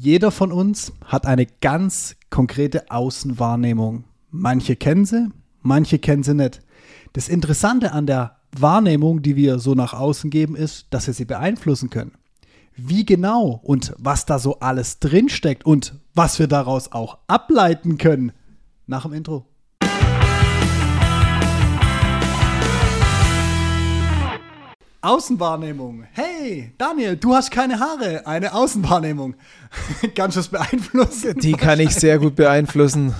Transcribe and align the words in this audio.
Jeder 0.00 0.30
von 0.30 0.52
uns 0.52 0.92
hat 1.04 1.26
eine 1.26 1.44
ganz 1.44 2.14
konkrete 2.30 2.88
Außenwahrnehmung. 2.88 4.04
Manche 4.30 4.76
kennen 4.76 5.04
sie, 5.04 5.28
manche 5.60 5.98
kennen 5.98 6.22
sie 6.22 6.34
nicht. 6.34 6.60
Das 7.14 7.28
Interessante 7.28 7.90
an 7.90 8.06
der 8.06 8.36
Wahrnehmung, 8.56 9.22
die 9.22 9.34
wir 9.34 9.58
so 9.58 9.74
nach 9.74 9.94
außen 9.94 10.30
geben, 10.30 10.54
ist, 10.54 10.86
dass 10.90 11.08
wir 11.08 11.14
sie 11.14 11.24
beeinflussen 11.24 11.90
können. 11.90 12.12
Wie 12.76 13.04
genau 13.04 13.60
und 13.64 13.92
was 13.98 14.24
da 14.24 14.38
so 14.38 14.60
alles 14.60 15.00
drinsteckt 15.00 15.66
und 15.66 15.96
was 16.14 16.38
wir 16.38 16.46
daraus 16.46 16.92
auch 16.92 17.18
ableiten 17.26 17.98
können. 17.98 18.30
Nach 18.86 19.02
dem 19.02 19.14
Intro. 19.14 19.46
Außenwahrnehmung. 25.00 26.04
Hey, 26.12 26.72
Daniel, 26.76 27.16
du 27.16 27.32
hast 27.32 27.52
keine 27.52 27.78
Haare. 27.78 28.26
Eine 28.26 28.52
Außenwahrnehmung. 28.52 29.36
Kannst 30.16 30.36
du 30.36 30.40
es 30.40 30.48
beeinflussen? 30.48 31.38
Die 31.38 31.52
kann 31.52 31.78
ich 31.78 31.94
sehr 31.94 32.18
gut 32.18 32.34
beeinflussen. 32.34 33.14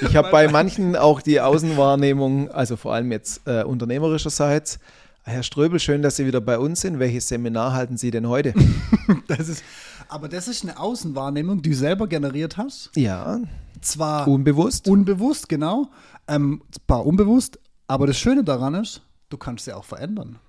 Ich 0.00 0.16
habe 0.16 0.30
bei 0.32 0.48
manchen 0.48 0.96
auch 0.96 1.20
die 1.20 1.40
Außenwahrnehmung, 1.40 2.50
also 2.50 2.76
vor 2.76 2.94
allem 2.94 3.12
jetzt 3.12 3.42
äh, 3.46 3.62
unternehmerischerseits. 3.62 4.80
Herr 5.22 5.44
Ströbel, 5.44 5.78
schön, 5.78 6.02
dass 6.02 6.16
Sie 6.16 6.26
wieder 6.26 6.40
bei 6.40 6.58
uns 6.58 6.80
sind. 6.80 6.98
Welches 6.98 7.28
Seminar 7.28 7.72
halten 7.72 7.96
Sie 7.96 8.10
denn 8.10 8.26
heute? 8.28 8.52
das 9.28 9.48
ist, 9.48 9.62
aber 10.08 10.28
das 10.28 10.48
ist 10.48 10.64
eine 10.64 10.76
Außenwahrnehmung, 10.76 11.62
die 11.62 11.70
du 11.70 11.76
selber 11.76 12.08
generiert 12.08 12.56
hast. 12.56 12.90
Ja. 12.96 13.38
Zwar 13.80 14.26
unbewusst. 14.26 14.88
Unbewusst, 14.88 15.48
genau. 15.48 15.88
Ähm, 16.26 16.62
zwar 16.86 17.06
unbewusst, 17.06 17.60
aber 17.86 18.08
das 18.08 18.18
Schöne 18.18 18.42
daran 18.42 18.74
ist, 18.74 19.02
du 19.28 19.36
kannst 19.36 19.66
sie 19.66 19.72
auch 19.72 19.84
verändern. 19.84 20.40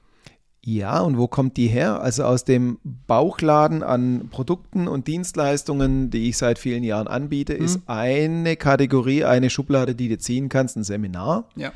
Ja, 0.64 1.00
und 1.00 1.18
wo 1.18 1.28
kommt 1.28 1.58
die 1.58 1.68
her? 1.68 2.02
Also 2.02 2.24
aus 2.24 2.46
dem 2.46 2.78
Bauchladen 2.84 3.82
an 3.82 4.30
Produkten 4.30 4.88
und 4.88 5.08
Dienstleistungen, 5.08 6.12
die 6.12 6.30
ich 6.30 6.38
seit 6.38 6.60
vielen 6.60 6.84
Jahren 6.84 7.08
anbiete, 7.08 7.56
mhm. 7.56 7.66
ist 7.66 7.80
eine 7.88 8.56
Kategorie, 8.56 9.24
eine 9.24 9.50
Schublade, 9.50 9.96
die 9.96 10.08
du 10.08 10.20
ziehen 10.20 10.50
kannst, 10.50 10.78
ein 10.78 10.84
Seminar. 10.84 11.46
Ja. 11.56 11.72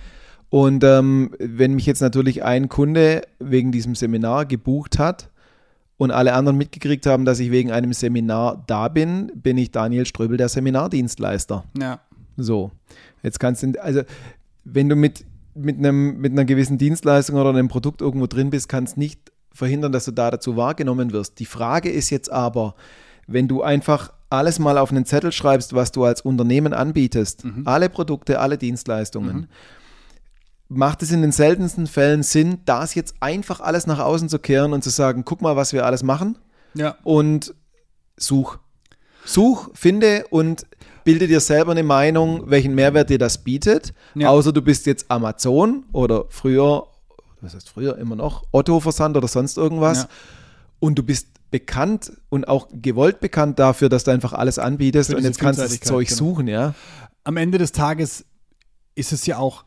Und 0.50 0.84
ähm, 0.84 1.32
wenn 1.40 1.74
mich 1.74 1.88
jetzt 1.88 2.02
natürlich 2.02 2.44
ein 2.44 2.70
Kunde 2.70 3.24
wegen 3.40 3.72
diesem 3.72 3.96
Seminar 3.96 4.46
gebucht 4.46 5.00
hat 5.00 5.30
und 5.98 6.12
alle 6.12 6.34
anderen 6.34 6.58
mitgekriegt 6.58 7.08
haben, 7.08 7.26
dass 7.26 7.40
ich 7.40 7.50
wegen 7.50 7.72
einem 7.72 7.92
Seminar 7.92 8.64
da 8.68 8.88
bin, 8.88 9.32
bin 9.34 9.58
ich 9.58 9.72
Daniel 9.72 10.06
Ströbel, 10.06 10.38
der 10.38 10.50
Seminardienstleister. 10.50 11.64
Ja. 11.80 12.02
So, 12.38 12.72
jetzt 13.24 13.40
kannst 13.40 13.64
du, 13.64 13.74
also 13.82 14.04
wenn 14.64 14.90
du 14.90 14.96
mit 14.96 15.26
mit, 15.56 15.78
einem, 15.78 16.18
mit 16.18 16.34
einer 16.34 16.46
gewissen 16.46 16.78
Dienstleistung 16.78 17.38
oder 17.38 17.50
einem 17.50 17.68
Produkt 17.68 18.02
irgendwo 18.02 18.28
drin 18.28 18.50
bist, 18.50 18.70
kannst 18.70 18.98
nicht 18.98 19.32
verhindern, 19.52 19.92
dass 19.92 20.06
du 20.06 20.12
da 20.12 20.30
dazu 20.30 20.58
wahrgenommen 20.58 21.12
wirst. 21.12 21.40
Die 21.40 21.46
Frage 21.46 21.90
ist 21.90 22.10
jetzt 22.10 22.32
aber, 22.32 22.76
wenn 23.26 23.48
du 23.48 23.64
einfach 23.64 24.14
alles 24.30 24.60
mal 24.60 24.78
auf 24.78 24.92
einen 24.92 25.06
Zettel 25.06 25.32
schreibst, 25.32 25.74
was 25.74 25.92
du 25.92 26.04
als 26.04 26.22
Unternehmen 26.22 26.74
anbietest, 26.74 27.46
mhm. 27.46 27.64
alle 27.66 27.90
Produkte, 27.90 28.40
alle 28.40 28.58
Dienstleistungen, 28.58 29.38
mhm. 29.38 29.48
macht 30.68 31.02
es 31.02 31.12
in 31.12 31.22
den 31.22 31.32
seltensten 31.32 31.88
Fällen 31.88 32.22
Sinn, 32.22 32.60
das 32.66 32.96
jetzt 32.96 33.16
einfach 33.22 33.62
alles 33.62 33.88
nach 33.88 34.00
außen 34.00 34.28
zu 34.28 34.40
kehren 34.40 34.74
und 34.74 34.84
zu 34.84 34.90
sagen, 34.90 35.24
guck 35.24 35.42
mal, 35.42 35.56
was 35.56 35.72
wir 35.72 35.86
alles 35.86 36.04
machen 36.04 36.38
ja. 36.74 36.98
und 37.04 37.56
such. 38.18 38.60
Such, 39.24 39.70
finde 39.74 40.28
und 40.30 40.68
bilde 41.06 41.28
dir 41.28 41.40
selber 41.40 41.72
eine 41.72 41.84
Meinung, 41.84 42.50
welchen 42.50 42.76
Mehrwert 42.76 43.10
dir 43.10 43.18
das 43.18 43.38
bietet. 43.38 43.94
Ja. 44.16 44.30
Außer 44.30 44.52
du 44.52 44.62
bist 44.62 44.86
jetzt 44.88 45.10
Amazon 45.10 45.86
oder 45.94 46.26
früher, 46.30 46.88
was 47.40 47.54
heißt 47.54 47.70
früher 47.70 47.98
immer 47.98 48.18
noch, 48.18 48.44
Otto-Versand 48.52 49.16
oder 49.16 49.30
sonst 49.30 49.58
irgendwas. 49.58 50.04
Ja. 50.04 50.10
Und 50.80 50.96
du 50.96 51.04
bist 51.04 51.28
bekannt 51.52 52.12
und 52.30 52.50
auch 52.50 52.68
gewollt 52.74 53.22
bekannt 53.22 53.60
dafür, 53.60 53.88
dass 53.88 54.04
du 54.04 54.12
einfach 54.12 54.34
alles 54.34 54.60
anbietest 54.60 55.14
und 55.14 55.24
jetzt 55.24 55.40
kannst 55.40 55.60
du 55.60 55.64
das 55.64 55.80
Zeug 55.80 56.08
genau. 56.10 56.18
suchen, 56.18 56.48
ja. 56.48 56.74
Am 57.24 57.38
Ende 57.38 57.58
des 57.60 57.72
Tages 57.72 58.26
ist 58.96 59.14
es 59.14 59.26
ja 59.26 59.38
auch 59.38 59.64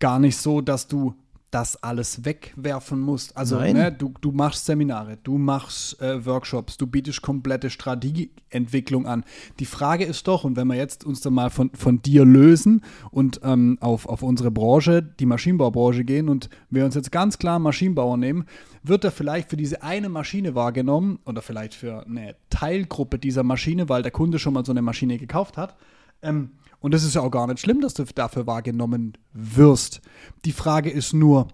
gar 0.00 0.18
nicht 0.18 0.38
so, 0.38 0.60
dass 0.60 0.86
du 0.86 1.14
das 1.50 1.82
alles 1.82 2.24
wegwerfen 2.24 3.00
musst. 3.00 3.36
Also 3.36 3.58
ne, 3.58 3.90
du, 3.90 4.12
du 4.20 4.32
machst 4.32 4.66
Seminare, 4.66 5.18
du 5.22 5.38
machst 5.38 6.00
äh, 6.00 6.24
Workshops, 6.26 6.76
du 6.76 6.86
bietest 6.86 7.22
komplette 7.22 7.70
Strategieentwicklung 7.70 9.06
an. 9.06 9.24
Die 9.58 9.64
Frage 9.64 10.04
ist 10.04 10.28
doch, 10.28 10.44
und 10.44 10.56
wenn 10.56 10.68
wir 10.68 10.76
jetzt 10.76 11.04
uns 11.04 11.20
dann 11.20 11.32
mal 11.32 11.50
von, 11.50 11.70
von 11.74 12.02
dir 12.02 12.24
lösen 12.24 12.82
und 13.10 13.40
ähm, 13.44 13.78
auf, 13.80 14.06
auf 14.06 14.22
unsere 14.22 14.50
Branche, 14.50 15.02
die 15.02 15.26
Maschinenbaubranche 15.26 16.04
gehen 16.04 16.28
und 16.28 16.50
wir 16.68 16.84
uns 16.84 16.94
jetzt 16.94 17.12
ganz 17.12 17.38
klar 17.38 17.58
Maschinenbauer 17.58 18.18
nehmen, 18.18 18.44
wird 18.82 19.04
er 19.04 19.10
vielleicht 19.10 19.48
für 19.50 19.56
diese 19.56 19.82
eine 19.82 20.08
Maschine 20.08 20.54
wahrgenommen 20.54 21.18
oder 21.24 21.40
vielleicht 21.40 21.74
für 21.74 22.04
eine 22.04 22.36
Teilgruppe 22.50 23.18
dieser 23.18 23.42
Maschine, 23.42 23.88
weil 23.88 24.02
der 24.02 24.12
Kunde 24.12 24.38
schon 24.38 24.54
mal 24.54 24.64
so 24.64 24.72
eine 24.72 24.82
Maschine 24.82 25.18
gekauft 25.18 25.56
hat. 25.56 25.76
Ähm, 26.20 26.50
und 26.80 26.94
das 26.94 27.02
ist 27.02 27.14
ja 27.14 27.22
auch 27.22 27.30
gar 27.30 27.46
nicht 27.46 27.60
schlimm, 27.60 27.80
dass 27.80 27.94
du 27.94 28.04
dafür 28.04 28.46
wahrgenommen 28.46 29.14
wirst. 29.32 30.00
Die 30.44 30.52
Frage 30.52 30.90
ist 30.90 31.12
nur, 31.12 31.48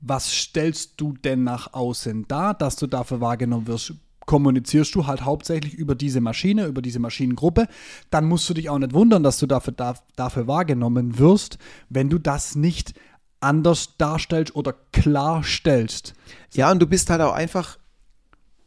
was 0.00 0.30
stellst 0.30 0.94
du 1.00 1.14
denn 1.14 1.44
nach 1.44 1.72
außen 1.72 2.26
dar, 2.28 2.54
dass 2.54 2.76
du 2.76 2.86
dafür 2.86 3.20
wahrgenommen 3.20 3.66
wirst? 3.66 3.94
Kommunizierst 4.24 4.94
du 4.94 5.06
halt 5.06 5.24
hauptsächlich 5.24 5.74
über 5.74 5.96
diese 5.96 6.20
Maschine, 6.20 6.66
über 6.66 6.80
diese 6.80 7.00
Maschinengruppe, 7.00 7.66
dann 8.10 8.26
musst 8.26 8.48
du 8.48 8.54
dich 8.54 8.70
auch 8.70 8.78
nicht 8.78 8.92
wundern, 8.92 9.24
dass 9.24 9.38
du 9.38 9.46
dafür, 9.46 9.72
da, 9.72 9.94
dafür 10.14 10.46
wahrgenommen 10.46 11.18
wirst, 11.18 11.58
wenn 11.88 12.08
du 12.08 12.18
das 12.18 12.54
nicht 12.54 12.94
anders 13.40 13.96
darstellst 13.98 14.54
oder 14.54 14.74
klarstellst. 14.92 16.14
Ja, 16.52 16.70
und 16.70 16.80
du 16.80 16.86
bist 16.86 17.10
halt 17.10 17.20
auch 17.20 17.32
einfach 17.32 17.78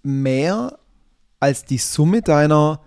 mehr 0.03 0.77
als 1.39 1.63
die 1.63 1.77
Summe 1.77 2.22
deiner 2.22 2.81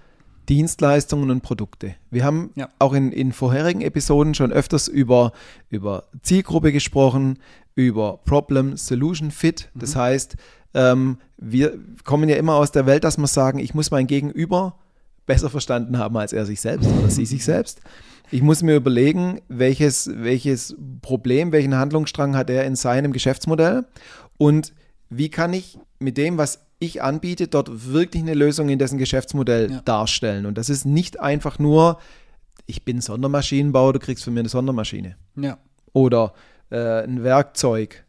Dienstleistungen 0.48 1.31
und 1.31 1.42
Produkte. 1.42 1.94
Wir 2.10 2.25
haben 2.25 2.50
ja. 2.54 2.69
auch 2.78 2.94
in, 2.94 3.12
in 3.12 3.32
vorherigen 3.32 3.82
Episoden 3.82 4.34
schon 4.34 4.53
öfters 4.53 4.88
über, 4.88 5.32
über 5.69 6.04
Zielgruppe 6.22 6.72
gesprochen, 6.72 7.38
über 7.75 8.19
Problem 8.25 8.76
Solution 8.76 9.31
Fit. 9.31 9.70
Das 9.75 9.94
mhm. 9.94 10.00
heißt, 10.00 10.36
ähm, 10.75 11.19
wir 11.36 11.78
kommen 12.04 12.28
ja 12.28 12.36
immer 12.36 12.54
aus 12.54 12.72
der 12.72 12.86
Welt, 12.86 13.04
dass 13.04 13.19
wir 13.19 13.26
sagen, 13.26 13.59
ich 13.59 13.75
muss 13.75 13.91
mein 13.91 14.06
Gegenüber 14.06 14.78
besser 15.26 15.50
verstanden 15.50 15.98
haben 15.98 16.16
als 16.16 16.32
er 16.32 16.47
sich 16.47 16.60
selbst 16.60 16.88
oder 16.88 17.10
sie 17.10 17.26
sich 17.26 17.44
selbst. 17.44 17.80
Ich 18.30 18.42
muss 18.42 18.62
mir 18.62 18.76
überlegen, 18.76 19.41
welches, 19.48 20.10
welches 20.12 20.76
Problem, 21.00 21.53
welchen 21.53 21.76
Handlungsstrang 21.76 22.36
hat 22.36 22.50
er 22.50 22.65
in 22.65 22.76
seinem 22.76 23.12
Geschäftsmodell 23.12 23.86
und 24.36 24.75
wie 25.10 25.30
kann 25.30 25.53
ich 25.53 25.78
mit 25.98 26.16
dem, 26.16 26.38
was 26.38 26.60
ich 26.78 27.03
anbiete, 27.03 27.48
dort 27.48 27.92
wirklich 27.92 28.22
eine 28.22 28.34
Lösung 28.34 28.69
in 28.69 28.78
dessen 28.78 28.98
Geschäftsmodell 28.98 29.70
ja. 29.70 29.81
darstellen. 29.84 30.47
Und 30.47 30.59
das 30.59 30.69
ist 30.69 30.84
nicht 30.84 31.19
einfach 31.19 31.59
nur, 31.59 31.98
ich 32.66 32.84
bin 32.84 33.00
Sondermaschinenbauer, 33.00 33.94
du 33.94 33.98
kriegst 33.98 34.25
von 34.25 34.34
mir 34.34 34.41
eine 34.41 34.48
Sondermaschine. 34.48 35.16
Ja. 35.36 35.59
Oder 35.92 36.34
äh, 36.70 37.03
ein 37.03 37.25
Werkzeug, 37.25 38.04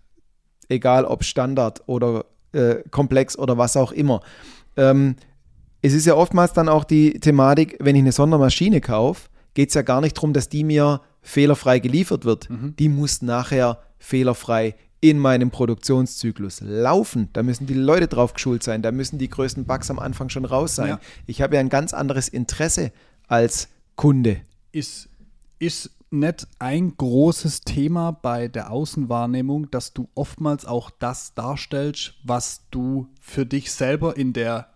egal 0.67 1.05
ob 1.05 1.23
Standard 1.23 1.81
oder 1.88 2.25
äh, 2.51 2.75
komplex 2.91 3.38
oder 3.38 3.57
was 3.57 3.75
auch 3.75 3.91
immer. 3.91 4.21
Ähm, 4.77 5.16
es 5.81 5.94
ist 5.94 6.06
ja 6.06 6.16
oftmals 6.16 6.53
dann 6.53 6.69
auch 6.69 6.83
die 6.83 7.19
Thematik, 7.19 7.77
wenn 7.79 7.95
ich 7.95 8.01
eine 8.01 8.11
Sondermaschine 8.11 8.81
kaufe, 8.81 9.29
geht 9.53 9.69
es 9.69 9.75
ja 9.75 9.81
gar 9.81 10.01
nicht 10.01 10.17
darum, 10.17 10.33
dass 10.33 10.50
die 10.50 10.63
mir 10.63 11.01
fehlerfrei 11.21 11.79
geliefert 11.79 12.25
wird. 12.25 12.50
Mhm. 12.50 12.75
Die 12.77 12.89
muss 12.89 13.21
nachher 13.21 13.79
fehlerfrei 13.97 14.75
in 15.01 15.17
meinem 15.17 15.51
Produktionszyklus 15.51 16.61
laufen. 16.61 17.29
Da 17.33 17.43
müssen 17.43 17.67
die 17.67 17.73
Leute 17.73 18.07
drauf 18.07 18.33
geschult 18.33 18.63
sein, 18.63 18.81
da 18.81 18.91
müssen 18.91 19.17
die 19.17 19.29
größten 19.29 19.65
Bugs 19.65 19.89
am 19.89 19.99
Anfang 19.99 20.29
schon 20.29 20.45
raus 20.45 20.75
sein. 20.75 20.89
Ja. 20.89 20.99
Ich 21.25 21.41
habe 21.41 21.55
ja 21.55 21.61
ein 21.61 21.69
ganz 21.69 21.93
anderes 21.93 22.27
Interesse 22.27 22.91
als 23.27 23.69
Kunde. 23.95 24.41
Ist, 24.71 25.09
ist 25.59 25.91
nicht 26.11 26.47
ein 26.57 26.95
großes 26.97 27.61
Thema 27.61 28.11
bei 28.11 28.47
der 28.47 28.71
Außenwahrnehmung, 28.71 29.69
dass 29.71 29.93
du 29.93 30.09
oftmals 30.15 30.65
auch 30.65 30.89
das 30.89 31.33
darstellst, 31.33 32.15
was 32.23 32.61
du 32.71 33.07
für 33.21 33.45
dich 33.45 33.71
selber 33.71 34.17
in 34.17 34.33
der 34.33 34.69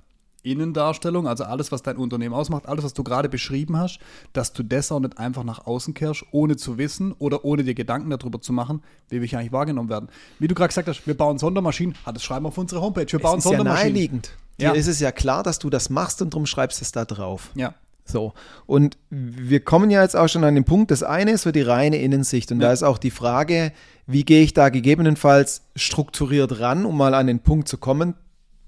Innendarstellung, 0.44 1.28
also 1.28 1.46
alles, 1.46 1.72
was 1.72 1.82
dein 1.82 1.98
Unternehmen 1.98 2.36
ausmacht, 2.36 2.68
alles, 2.68 2.84
was 2.84 2.94
du 2.94 3.04
gerade 3.04 3.30
beschrieben 3.30 3.78
hast, 3.78 4.00
dass 4.34 4.54
du 4.54 4.64
das 4.64 4.92
auch 4.92 5.00
nicht 5.00 5.18
einfach 5.18 5.44
nach 5.44 5.66
außen 5.66 5.94
kehrst, 5.94 6.26
ohne 6.32 6.58
zu 6.58 6.78
wissen 6.78 7.14
oder 7.14 7.46
ohne 7.46 7.64
dir 7.64 7.74
Gedanken 7.74 8.10
darüber 8.10 8.42
zu 8.42 8.54
machen, 8.54 8.84
wie 9.10 9.22
wir 9.22 9.28
hier 9.28 9.40
eigentlich 9.40 9.54
wahrgenommen 9.54 9.90
werden. 9.90 10.10
Wie 10.40 10.48
du 10.48 10.56
gerade 10.56 10.68
gesagt 10.68 10.88
hast, 10.88 11.08
wir 11.08 11.18
bauen 11.18 11.40
Sondermaschinen, 11.40 11.96
hat 12.06 12.16
das 12.16 12.24
schreiben 12.24 12.46
wir 12.46 12.50
auf 12.50 12.58
unsere 12.58 12.82
Homepage, 12.82 13.08
wir 13.08 13.16
es 13.16 13.22
bauen 13.22 13.38
ist 13.38 13.44
Sondermaschinen. 13.44 13.78
Ja 13.78 13.84
naheliegend. 13.84 14.38
Dir 14.60 14.66
ja. 14.66 14.72
ist 14.74 14.88
es 14.88 15.00
ja 15.00 15.12
klar, 15.12 15.44
dass 15.44 15.60
du 15.60 15.70
das 15.70 15.90
machst 15.90 16.22
und 16.22 16.34
darum 16.34 16.46
schreibst 16.46 16.82
es 16.82 16.92
da 16.92 17.06
drauf. 17.06 17.50
Ja. 17.56 17.74
So, 18.06 18.34
und 18.66 18.98
wir 19.10 19.62
kommen 19.62 19.90
ja 19.90 20.02
jetzt 20.02 20.16
auch 20.16 20.28
schon 20.28 20.44
an 20.44 20.56
den 20.56 20.66
Punkt, 20.66 20.92
das 20.92 21.04
eine 21.04 21.32
ist 21.32 21.44
für 21.44 21.54
die 21.54 21.62
reine 21.62 21.98
Innensicht 21.98 22.52
und 22.52 22.60
ja. 22.60 22.68
da 22.68 22.74
ist 22.74 22.84
auch 22.84 22.98
die 22.98 23.12
Frage, 23.12 23.72
wie 24.08 24.26
gehe 24.26 24.44
ich 24.44 24.54
da 24.54 24.68
gegebenenfalls 24.68 25.62
strukturiert 25.78 26.60
ran, 26.60 26.86
um 26.86 26.98
mal 26.98 27.14
an 27.14 27.28
den 27.28 27.40
Punkt 27.40 27.70
zu 27.70 27.78
kommen, 27.78 28.16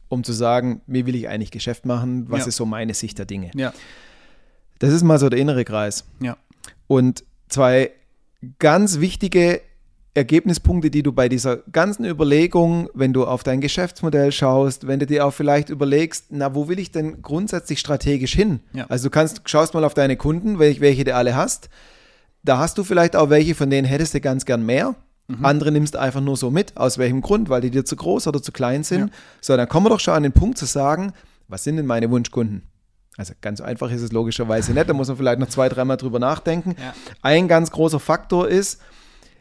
um 0.10 0.24
zu 0.24 0.34
sagen, 0.34 0.82
wie 0.88 1.06
will 1.06 1.16
ich 1.16 1.28
eigentlich 1.28 1.52
Geschäft 1.52 1.86
machen, 1.86 2.30
was 2.30 2.42
ja. 2.42 2.48
ist 2.48 2.56
so 2.56 2.66
meine 2.66 2.94
Sicht 2.94 3.18
der 3.18 3.26
Dinge. 3.26 3.52
Ja. 3.56 3.74
Das 4.80 4.92
ist 4.92 5.04
mal 5.04 5.20
so 5.20 5.30
der 5.30 5.40
innere 5.40 5.66
Kreis. 5.66 6.06
Ja. 6.20 6.38
Und 6.88 7.24
zwei 7.48 7.92
ganz 8.60 9.00
wichtige 9.00 9.62
Ergebnispunkte, 10.14 10.90
die 10.90 11.04
du 11.04 11.12
bei 11.12 11.28
dieser 11.28 11.58
ganzen 11.72 12.06
Überlegung, 12.06 12.90
wenn 12.94 13.12
du 13.12 13.26
auf 13.26 13.44
dein 13.44 13.60
Geschäftsmodell 13.60 14.32
schaust, 14.32 14.88
wenn 14.88 15.00
du 15.00 15.06
dir 15.06 15.26
auch 15.26 15.34
vielleicht 15.34 15.70
überlegst, 15.70 16.28
na, 16.30 16.56
wo 16.56 16.70
will 16.70 16.80
ich 16.80 16.92
denn 16.92 17.22
grundsätzlich 17.22 17.80
strategisch 17.80 18.34
hin? 18.34 18.62
Ja. 18.74 18.86
Also 18.88 19.10
du 19.10 19.10
kannst, 19.12 19.42
schaust 19.46 19.74
mal 19.74 19.84
auf 19.84 19.94
deine 19.94 20.16
Kunden, 20.16 20.58
welche, 20.58 20.80
welche 20.80 21.04
du 21.04 21.14
alle 21.14 21.36
hast. 21.36 21.70
Da 22.44 22.60
hast 22.60 22.78
du 22.78 22.84
vielleicht 22.84 23.16
auch 23.16 23.30
welche, 23.30 23.56
von 23.56 23.70
denen 23.70 23.86
hättest 23.86 24.14
du 24.14 24.22
ganz 24.22 24.46
gern 24.46 24.66
mehr. 24.66 24.96
Mhm. 25.28 25.46
Andere 25.46 25.72
nimmst 25.72 25.96
du 25.96 26.00
einfach 26.00 26.22
nur 26.22 26.38
so 26.38 26.52
mit. 26.52 26.78
Aus 26.78 26.98
welchem 26.98 27.22
Grund? 27.22 27.50
Weil 27.50 27.62
die 27.62 27.72
dir 27.72 27.86
zu 27.86 27.96
groß 27.96 28.28
oder 28.28 28.42
zu 28.42 28.52
klein 28.52 28.84
sind. 28.84 29.08
Ja. 29.08 29.16
So, 29.42 29.58
dann 29.58 29.68
kommen 29.68 29.86
wir 29.86 29.90
doch 29.90 30.00
schon 30.00 30.14
an 30.14 30.24
den 30.24 30.34
Punkt 30.34 30.58
zu 30.58 30.66
sagen, 30.66 31.14
was 31.48 31.64
sind 31.64 31.78
denn 31.78 31.86
meine 31.86 32.10
Wunschkunden? 32.12 32.64
Also 33.18 33.34
ganz 33.42 33.62
einfach 33.62 33.92
ist 33.92 34.02
es 34.02 34.12
logischerweise 34.12 34.74
nicht. 34.74 34.90
Da 34.90 34.94
muss 34.94 35.08
man 35.08 35.18
vielleicht 35.18 35.40
noch 35.40 35.50
zwei, 35.50 35.70
dreimal 35.70 35.98
drüber 35.98 36.20
nachdenken. 36.20 36.76
Ja. 36.78 36.94
Ein 37.22 37.48
ganz 37.48 37.72
großer 37.72 38.00
Faktor 38.00 38.48
ist, 38.48 38.82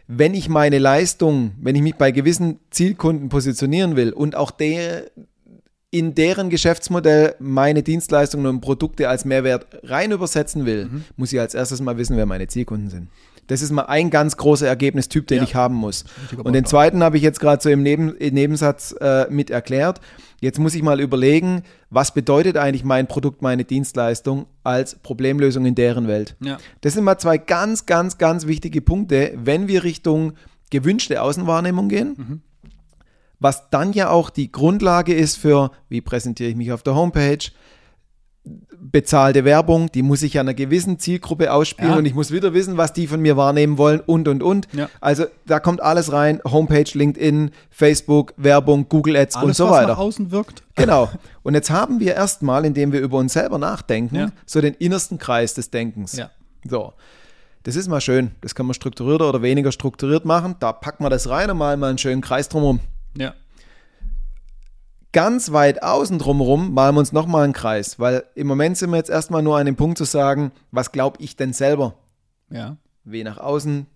wenn 0.07 0.35
ich 0.35 0.49
meine 0.49 0.79
Leistung, 0.79 1.53
wenn 1.61 1.75
ich 1.75 1.83
mich 1.83 1.97
bei 1.97 2.11
gewissen 2.11 2.61
Zielkunden 2.71 3.29
positionieren 3.29 3.97
will 3.97 4.13
und 4.13 4.37
auch 4.37 4.51
der, 4.51 5.11
in 5.91 6.15
deren 6.15 6.51
Geschäftsmodell 6.51 7.35
meine 7.39 7.83
Dienstleistungen 7.83 8.47
und 8.47 8.61
Produkte 8.61 9.09
als 9.09 9.25
Mehrwert 9.25 9.67
rein 9.83 10.13
übersetzen 10.13 10.67
will, 10.67 10.87
mhm. 10.87 11.05
muss 11.17 11.33
ich 11.33 11.41
als 11.41 11.55
erstes 11.55 11.81
mal 11.81 11.97
wissen, 11.97 12.17
wer 12.17 12.27
meine 12.27 12.47
Zielkunden 12.47 12.91
sind. 12.91 13.09
Das 13.47 13.63
ist 13.63 13.71
mal 13.71 13.87
ein 13.87 14.11
ganz 14.11 14.37
großer 14.37 14.67
Ergebnistyp, 14.67 15.27
den 15.27 15.39
ja. 15.39 15.43
ich 15.45 15.55
haben 15.55 15.75
muss. 15.75 16.05
Und 16.43 16.53
den 16.53 16.65
zweiten 16.65 17.03
habe 17.03 17.17
ich 17.17 17.23
jetzt 17.23 17.41
gerade 17.41 17.63
so 17.63 17.71
im, 17.71 17.83
Neben, 17.83 18.17
im 18.17 18.35
Nebensatz 18.35 18.95
äh, 19.01 19.27
mit 19.31 19.51
erklärt. 19.51 20.01
Jetzt 20.41 20.59
muss 20.59 20.75
ich 20.75 20.83
mal 20.83 21.01
überlegen, 21.01 21.63
was 21.91 22.13
bedeutet 22.13 22.57
eigentlich 22.57 22.85
mein 22.85 23.07
Produkt, 23.07 23.41
meine 23.41 23.65
Dienstleistung 23.65 24.47
als 24.63 24.97
Problemlösung 24.97 25.65
in 25.65 25.75
deren 25.75 26.07
Welt. 26.07 26.37
Ja. 26.41 26.59
Das 26.83 26.95
sind 26.95 27.05
mal 27.05 27.19
zwei 27.19 27.39
ganz, 27.39 27.87
ganz, 27.87 28.19
ganz 28.19 28.47
wichtige 28.47 28.81
Punkte, 28.83 29.33
wenn 29.37 29.69
wir 29.69 29.85
Richtung 29.85 30.35
gewünschte 30.71 31.23
Außenwahrnehmung 31.23 31.89
gehen. 31.89 32.15
Mhm. 32.17 32.41
Was 33.41 33.71
dann 33.71 33.93
ja 33.93 34.11
auch 34.11 34.31
die 34.31 34.51
Grundlage 34.51 35.15
ist 35.15 35.37
für, 35.37 35.71
wie 35.89 36.01
präsentiere 36.01 36.51
ich 36.51 36.57
mich 36.57 36.73
auf 36.73 36.83
der 36.83 36.95
Homepage, 36.95 37.39
bezahlte 38.45 39.45
Werbung, 39.45 39.91
die 39.93 40.03
muss 40.03 40.23
ich 40.23 40.35
ja 40.35 40.43
einer 40.43 40.55
gewissen 40.55 40.99
Zielgruppe 40.99 41.53
ausspielen 41.53 41.93
ja. 41.93 41.99
und 41.99 42.05
ich 42.05 42.15
muss 42.15 42.31
wieder 42.31 42.53
wissen, 42.53 42.77
was 42.77 42.93
die 42.93 43.07
von 43.07 43.21
mir 43.21 43.37
wahrnehmen 43.37 43.79
wollen 43.79 44.01
und 44.01 44.29
und 44.29 44.43
und. 44.43 44.69
Ja. 44.73 44.91
Also 45.01 45.25
da 45.47 45.61
kommt 45.61 45.83
alles 45.83 46.13
rein, 46.13 46.41
Homepage, 46.45 46.91
LinkedIn, 46.93 47.51
Facebook, 47.71 48.35
Werbung, 48.37 48.89
Google 48.89 49.17
Ads 49.17 49.37
alles, 49.37 49.47
und 49.47 49.57
so 49.57 49.65
was 49.65 49.73
weiter. 49.73 49.89
Nach 49.89 49.99
außen 49.99 50.31
wirkt. 50.31 50.63
Genau. 50.77 51.11
Und 51.43 51.55
jetzt 51.55 51.71
haben 51.71 52.01
wir 52.01 52.15
erstmal, 52.15 52.65
indem 52.65 52.93
wir 52.93 53.01
über 53.01 53.19
uns 53.19 53.33
selber 53.33 53.59
nachdenken, 53.59 54.17
ja. 54.17 54.29
so 54.45 54.61
den 54.61 54.75
innersten 54.75 55.19
Kreis 55.19 55.55
des 55.55 55.71
Denkens. 55.71 56.21
So. 56.69 56.93
Das 57.63 57.77
ist 57.77 57.89
mal 57.89 58.03
schön. 58.03 58.33
Das 58.43 58.55
kann 58.55 58.67
man 58.67 58.75
strukturierter 58.75 59.27
oder 59.27 59.41
weniger 59.41 59.73
strukturiert 59.73 60.27
machen. 60.27 60.57
Da 60.61 60.73
packt 60.73 61.01
man 61.01 61.11
das 61.11 61.31
rein 61.31 61.51
und 61.51 61.57
mal 61.57 61.83
einen 61.83 61.97
schönen 61.97 62.21
Kreis 62.21 62.51
drumherum. 62.51 62.81
Ja 63.17 63.33
ganz 65.15 65.53
weit 65.53 65.83
außen 65.83 66.19
drumherum 66.19 66.75
malen 66.75 66.97
wir 66.97 66.99
uns 66.99 67.13
nochmal 67.13 67.45
einen 67.45 67.55
Kreis, 67.55 67.99
weil 67.99 68.25
im 68.35 68.47
Moment 68.47 68.77
sind 68.77 68.91
wir 68.91 68.97
jetzt 68.99 69.09
erstmal 69.09 69.43
nur 69.43 69.57
an 69.57 69.65
dem 69.65 69.77
Punkt 69.77 69.97
zu 69.97 70.05
sagen, 70.05 70.53
was 70.73 70.93
glaube 70.93 71.17
ich 71.23 71.37
denn 71.37 71.55
selber? 71.55 71.95
Ja. 72.51 72.77
Wie 73.05 73.25
nach 73.25 73.39
außen 73.39 73.87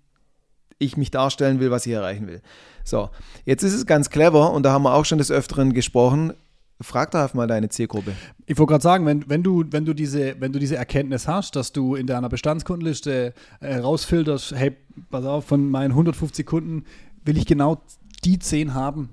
ich 0.78 0.96
mich 0.96 1.10
darstellen 1.10 1.60
will, 1.60 1.70
was 1.70 1.84
ich 1.86 1.92
erreichen 1.92 2.28
will. 2.28 2.40
So, 2.84 3.10
jetzt 3.44 3.64
ist 3.64 3.74
es 3.74 3.84
ganz 3.84 4.10
clever 4.10 4.52
und 4.52 4.62
da 4.62 4.72
haben 4.72 4.84
wir 4.84 4.94
auch 4.94 5.04
schon 5.04 5.18
des 5.18 5.30
Öfteren 5.30 5.74
gesprochen. 5.74 6.32
Frag 6.80 7.10
doch 7.10 7.34
mal 7.34 7.48
deine 7.48 7.68
Zielgruppe. 7.68 8.12
Ich 8.46 8.56
wollte 8.56 8.70
gerade 8.70 8.82
sagen, 8.82 9.04
wenn, 9.04 9.28
wenn, 9.28 9.42
du, 9.42 9.64
wenn, 9.70 9.84
du 9.84 9.94
diese, 9.94 10.40
wenn 10.40 10.52
du 10.52 10.60
diese 10.60 10.76
Erkenntnis 10.76 11.26
hast, 11.26 11.56
dass 11.56 11.72
du 11.72 11.96
in 11.96 12.06
deiner 12.06 12.28
Bestandskundenliste 12.28 13.34
äh, 13.58 13.76
rausfilterst, 13.78 14.52
hey, 14.54 14.76
pass 15.10 15.24
auf, 15.24 15.46
von 15.46 15.68
meinen 15.68 15.90
150 15.90 16.46
Kunden 16.46 16.84
will 17.24 17.36
ich 17.36 17.46
genau 17.46 17.82
die 18.24 18.38
10 18.38 18.74
haben, 18.74 19.08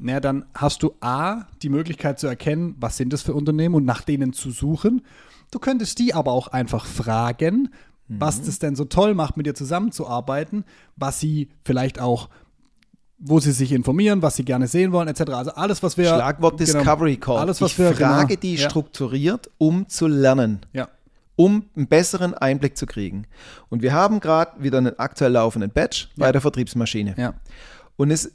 na, 0.00 0.18
dann 0.18 0.46
hast 0.54 0.82
du 0.82 0.94
A, 1.00 1.42
die 1.62 1.68
Möglichkeit 1.68 2.18
zu 2.18 2.26
erkennen, 2.26 2.74
was 2.80 2.96
sind 2.96 3.12
das 3.12 3.22
für 3.22 3.34
Unternehmen 3.34 3.74
und 3.74 3.84
nach 3.84 4.02
denen 4.02 4.32
zu 4.32 4.50
suchen. 4.50 5.02
Du 5.50 5.58
könntest 5.58 5.98
die 5.98 6.14
aber 6.14 6.32
auch 6.32 6.48
einfach 6.48 6.86
fragen, 6.86 7.70
mhm. 8.08 8.20
was 8.20 8.42
das 8.42 8.58
denn 8.58 8.76
so 8.76 8.86
toll 8.86 9.14
macht, 9.14 9.36
mit 9.36 9.46
dir 9.46 9.54
zusammenzuarbeiten, 9.54 10.64
was 10.96 11.20
sie 11.20 11.50
vielleicht 11.64 12.00
auch, 12.00 12.30
wo 13.18 13.40
sie 13.40 13.52
sich 13.52 13.72
informieren, 13.72 14.22
was 14.22 14.36
sie 14.36 14.44
gerne 14.44 14.68
sehen 14.68 14.92
wollen, 14.92 15.08
etc. 15.08 15.32
Also 15.32 15.50
alles, 15.52 15.82
was 15.82 15.98
wir. 15.98 16.06
Schlagwort 16.06 16.56
genau, 16.56 16.72
Discovery 16.72 17.16
Call. 17.18 17.38
Alles, 17.38 17.60
was 17.60 17.72
ich 17.72 17.78
wir, 17.78 17.92
frage 17.92 18.28
genau, 18.28 18.40
die 18.40 18.54
ja. 18.54 18.70
strukturiert, 18.70 19.50
um 19.58 19.86
zu 19.88 20.06
lernen. 20.06 20.60
Ja. 20.72 20.88
Um 21.36 21.64
einen 21.76 21.88
besseren 21.88 22.34
Einblick 22.34 22.76
zu 22.76 22.86
kriegen. 22.86 23.26
Und 23.68 23.82
wir 23.82 23.92
haben 23.92 24.20
gerade 24.20 24.62
wieder 24.62 24.78
einen 24.78 24.98
aktuell 24.98 25.32
laufenden 25.32 25.70
Batch 25.70 26.08
ja. 26.16 26.26
bei 26.26 26.32
der 26.32 26.40
Vertriebsmaschine. 26.40 27.14
Ja. 27.18 27.34
Und 27.96 28.10
es 28.10 28.32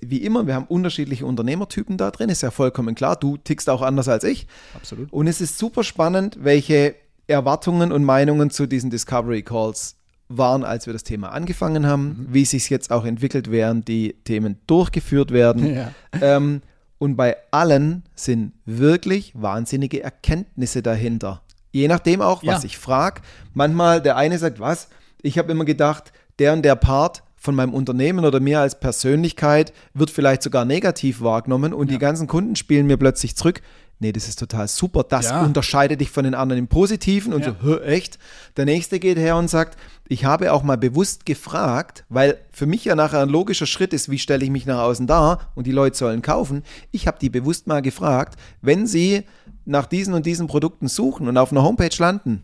wie 0.00 0.18
immer, 0.18 0.46
wir 0.46 0.54
haben 0.54 0.66
unterschiedliche 0.66 1.26
Unternehmertypen 1.26 1.96
da 1.96 2.10
drin, 2.10 2.28
ist 2.28 2.42
ja 2.42 2.50
vollkommen 2.50 2.94
klar. 2.94 3.16
Du 3.16 3.36
tickst 3.36 3.68
auch 3.68 3.82
anders 3.82 4.08
als 4.08 4.24
ich. 4.24 4.46
Absolut. 4.74 5.12
Und 5.12 5.26
es 5.26 5.40
ist 5.40 5.58
super 5.58 5.84
spannend, 5.84 6.38
welche 6.40 6.94
Erwartungen 7.26 7.92
und 7.92 8.04
Meinungen 8.04 8.50
zu 8.50 8.66
diesen 8.66 8.90
Discovery 8.90 9.42
Calls 9.42 9.96
waren, 10.28 10.64
als 10.64 10.86
wir 10.86 10.92
das 10.92 11.04
Thema 11.04 11.32
angefangen 11.32 11.86
haben, 11.86 12.04
mhm. 12.04 12.26
wie 12.30 12.44
sich 12.44 12.70
jetzt 12.70 12.90
auch 12.90 13.04
entwickelt, 13.04 13.50
während 13.50 13.88
die 13.88 14.14
Themen 14.24 14.58
durchgeführt 14.66 15.32
werden. 15.32 15.74
Ja. 15.74 15.92
Ähm, 16.20 16.62
und 16.98 17.16
bei 17.16 17.36
allen 17.50 18.04
sind 18.14 18.52
wirklich 18.66 19.32
wahnsinnige 19.34 20.02
Erkenntnisse 20.02 20.82
dahinter. 20.82 21.42
Je 21.72 21.88
nachdem 21.88 22.20
auch, 22.20 22.44
was 22.44 22.62
ja. 22.62 22.66
ich 22.66 22.78
frage. 22.78 23.22
Manchmal 23.54 24.02
der 24.02 24.16
eine 24.16 24.38
sagt, 24.38 24.60
was? 24.60 24.88
Ich 25.22 25.38
habe 25.38 25.50
immer 25.52 25.64
gedacht, 25.64 26.12
der 26.38 26.52
und 26.52 26.62
der 26.62 26.76
Part 26.76 27.22
von 27.40 27.54
meinem 27.54 27.72
Unternehmen 27.72 28.24
oder 28.24 28.38
mir 28.38 28.60
als 28.60 28.78
Persönlichkeit 28.78 29.72
wird 29.94 30.10
vielleicht 30.10 30.42
sogar 30.42 30.66
negativ 30.66 31.22
wahrgenommen 31.22 31.72
und 31.72 31.90
ja. 31.90 31.94
die 31.94 31.98
ganzen 31.98 32.26
Kunden 32.26 32.54
spielen 32.54 32.86
mir 32.86 32.98
plötzlich 32.98 33.34
zurück. 33.34 33.62
Nee, 33.98 34.12
das 34.12 34.28
ist 34.28 34.38
total 34.38 34.68
super. 34.68 35.04
Das 35.04 35.30
ja. 35.30 35.42
unterscheidet 35.42 36.00
dich 36.00 36.10
von 36.10 36.24
den 36.24 36.34
anderen 36.34 36.58
im 36.58 36.68
Positiven 36.68 37.32
und 37.32 37.44
ja. 37.44 37.54
so, 37.62 37.80
echt. 37.80 38.18
Der 38.56 38.64
nächste 38.66 38.98
geht 38.98 39.18
her 39.18 39.36
und 39.36 39.48
sagt, 39.48 39.78
ich 40.08 40.24
habe 40.24 40.52
auch 40.52 40.62
mal 40.62 40.76
bewusst 40.76 41.26
gefragt, 41.26 42.04
weil 42.08 42.38
für 42.50 42.66
mich 42.66 42.84
ja 42.84 42.94
nachher 42.94 43.20
ein 43.20 43.28
logischer 43.28 43.66
Schritt 43.66 43.92
ist, 43.92 44.10
wie 44.10 44.18
stelle 44.18 44.44
ich 44.44 44.50
mich 44.50 44.64
nach 44.64 44.80
außen 44.80 45.06
dar 45.06 45.50
und 45.54 45.66
die 45.66 45.72
Leute 45.72 45.96
sollen 45.96 46.22
kaufen. 46.22 46.62
Ich 46.92 47.06
habe 47.06 47.18
die 47.20 47.30
bewusst 47.30 47.66
mal 47.66 47.82
gefragt, 47.82 48.38
wenn 48.62 48.86
sie 48.86 49.24
nach 49.64 49.86
diesen 49.86 50.14
und 50.14 50.26
diesen 50.26 50.46
Produkten 50.46 50.88
suchen 50.88 51.28
und 51.28 51.36
auf 51.36 51.52
einer 51.52 51.62
Homepage 51.62 51.94
landen, 51.98 52.42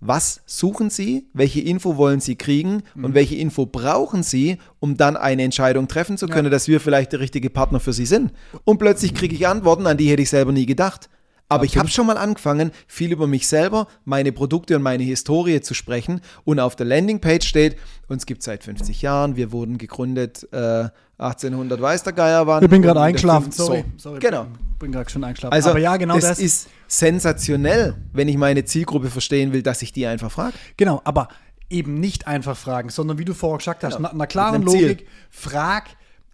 was 0.00 0.42
suchen 0.46 0.90
Sie, 0.90 1.26
welche 1.32 1.60
Info 1.60 1.96
wollen 1.96 2.20
Sie 2.20 2.36
kriegen 2.36 2.82
mhm. 2.94 3.04
und 3.04 3.14
welche 3.14 3.36
Info 3.36 3.66
brauchen 3.66 4.22
Sie, 4.22 4.58
um 4.80 4.96
dann 4.96 5.16
eine 5.16 5.42
Entscheidung 5.42 5.88
treffen 5.88 6.16
zu 6.16 6.26
können, 6.26 6.46
ja. 6.46 6.50
dass 6.50 6.68
wir 6.68 6.80
vielleicht 6.80 7.12
der 7.12 7.20
richtige 7.20 7.50
Partner 7.50 7.80
für 7.80 7.92
Sie 7.92 8.06
sind. 8.06 8.32
Und 8.64 8.78
plötzlich 8.78 9.14
kriege 9.14 9.34
ich 9.34 9.46
Antworten, 9.46 9.86
an 9.86 9.96
die 9.96 10.10
hätte 10.10 10.22
ich 10.22 10.30
selber 10.30 10.52
nie 10.52 10.66
gedacht. 10.66 11.08
Aber 11.48 11.64
ich 11.64 11.78
habe 11.78 11.88
schon 11.88 12.06
mal 12.06 12.18
angefangen, 12.18 12.72
viel 12.86 13.10
über 13.10 13.26
mich 13.26 13.48
selber, 13.48 13.88
meine 14.04 14.32
Produkte 14.32 14.76
und 14.76 14.82
meine 14.82 15.02
Historie 15.02 15.60
zu 15.60 15.72
sprechen. 15.72 16.20
Und 16.44 16.60
auf 16.60 16.76
der 16.76 16.86
Landingpage 16.86 17.46
steht, 17.46 17.76
uns 18.06 18.26
gibt 18.26 18.40
es 18.40 18.46
seit 18.46 18.64
50 18.64 19.00
Jahren, 19.00 19.36
wir 19.36 19.50
wurden 19.50 19.78
gegründet 19.78 20.46
äh, 20.52 20.88
1800 21.18 21.80
weiß 21.80 22.04
der 22.04 22.12
Geier 22.12 22.46
waren. 22.46 22.62
Ich 22.62 22.70
bin 22.70 22.82
gerade 22.82 23.00
eingeschlafen, 23.00 23.50
sorry. 23.50 23.84
So. 23.96 24.10
sorry. 24.10 24.20
Genau. 24.20 24.46
Ich 24.72 24.78
bin 24.78 24.92
gerade 24.92 25.10
schon 25.10 25.24
eingeschlafen. 25.24 25.52
Also, 25.52 25.70
Aber 25.70 25.80
ja, 25.80 25.96
genau 25.96 26.14
das, 26.14 26.28
das 26.28 26.38
ist 26.38 26.68
sensationell, 26.86 27.96
wenn 28.12 28.28
ich 28.28 28.36
meine 28.36 28.64
Zielgruppe 28.64 29.10
verstehen 29.10 29.52
will, 29.52 29.62
dass 29.62 29.82
ich 29.82 29.92
die 29.92 30.06
einfach 30.06 30.30
frage. 30.30 30.54
Genau, 30.76 31.00
aber 31.04 31.28
eben 31.70 31.94
nicht 31.94 32.28
einfach 32.28 32.56
fragen, 32.56 32.90
sondern 32.90 33.18
wie 33.18 33.24
du 33.24 33.34
vorher 33.34 33.58
gesagt 33.58 33.82
hast, 33.82 33.96
genau. 33.96 34.08
nach 34.08 34.14
einer 34.14 34.26
klaren 34.26 34.62
Logik, 34.62 35.06
frag 35.30 35.88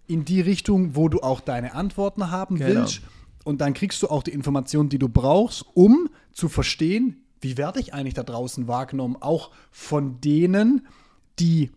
in 0.06 0.25
die 0.25 0.42
Richtung, 0.42 0.94
wo 0.94 1.09
du 1.09 1.21
auch 1.21 1.40
deine 1.40 1.75
Antworten 1.75 2.30
haben 2.30 2.59
genau. 2.59 2.80
willst 2.80 3.00
und 3.45 3.61
dann 3.61 3.75
kriegst 3.75 4.03
du 4.03 4.09
auch 4.09 4.23
die 4.23 4.33
Informationen, 4.33 4.89
die 4.89 4.99
du 4.99 5.09
brauchst, 5.09 5.65
um 5.75 6.09
zu 6.33 6.49
verstehen, 6.49 7.25
wie 7.41 7.57
werde 7.57 7.79
ich 7.79 7.95
eigentlich 7.95 8.15
da 8.15 8.23
draußen 8.23 8.67
wahrgenommen, 8.67 9.17
auch 9.21 9.51
von 9.71 10.21
denen, 10.21 10.87
die 11.39 11.71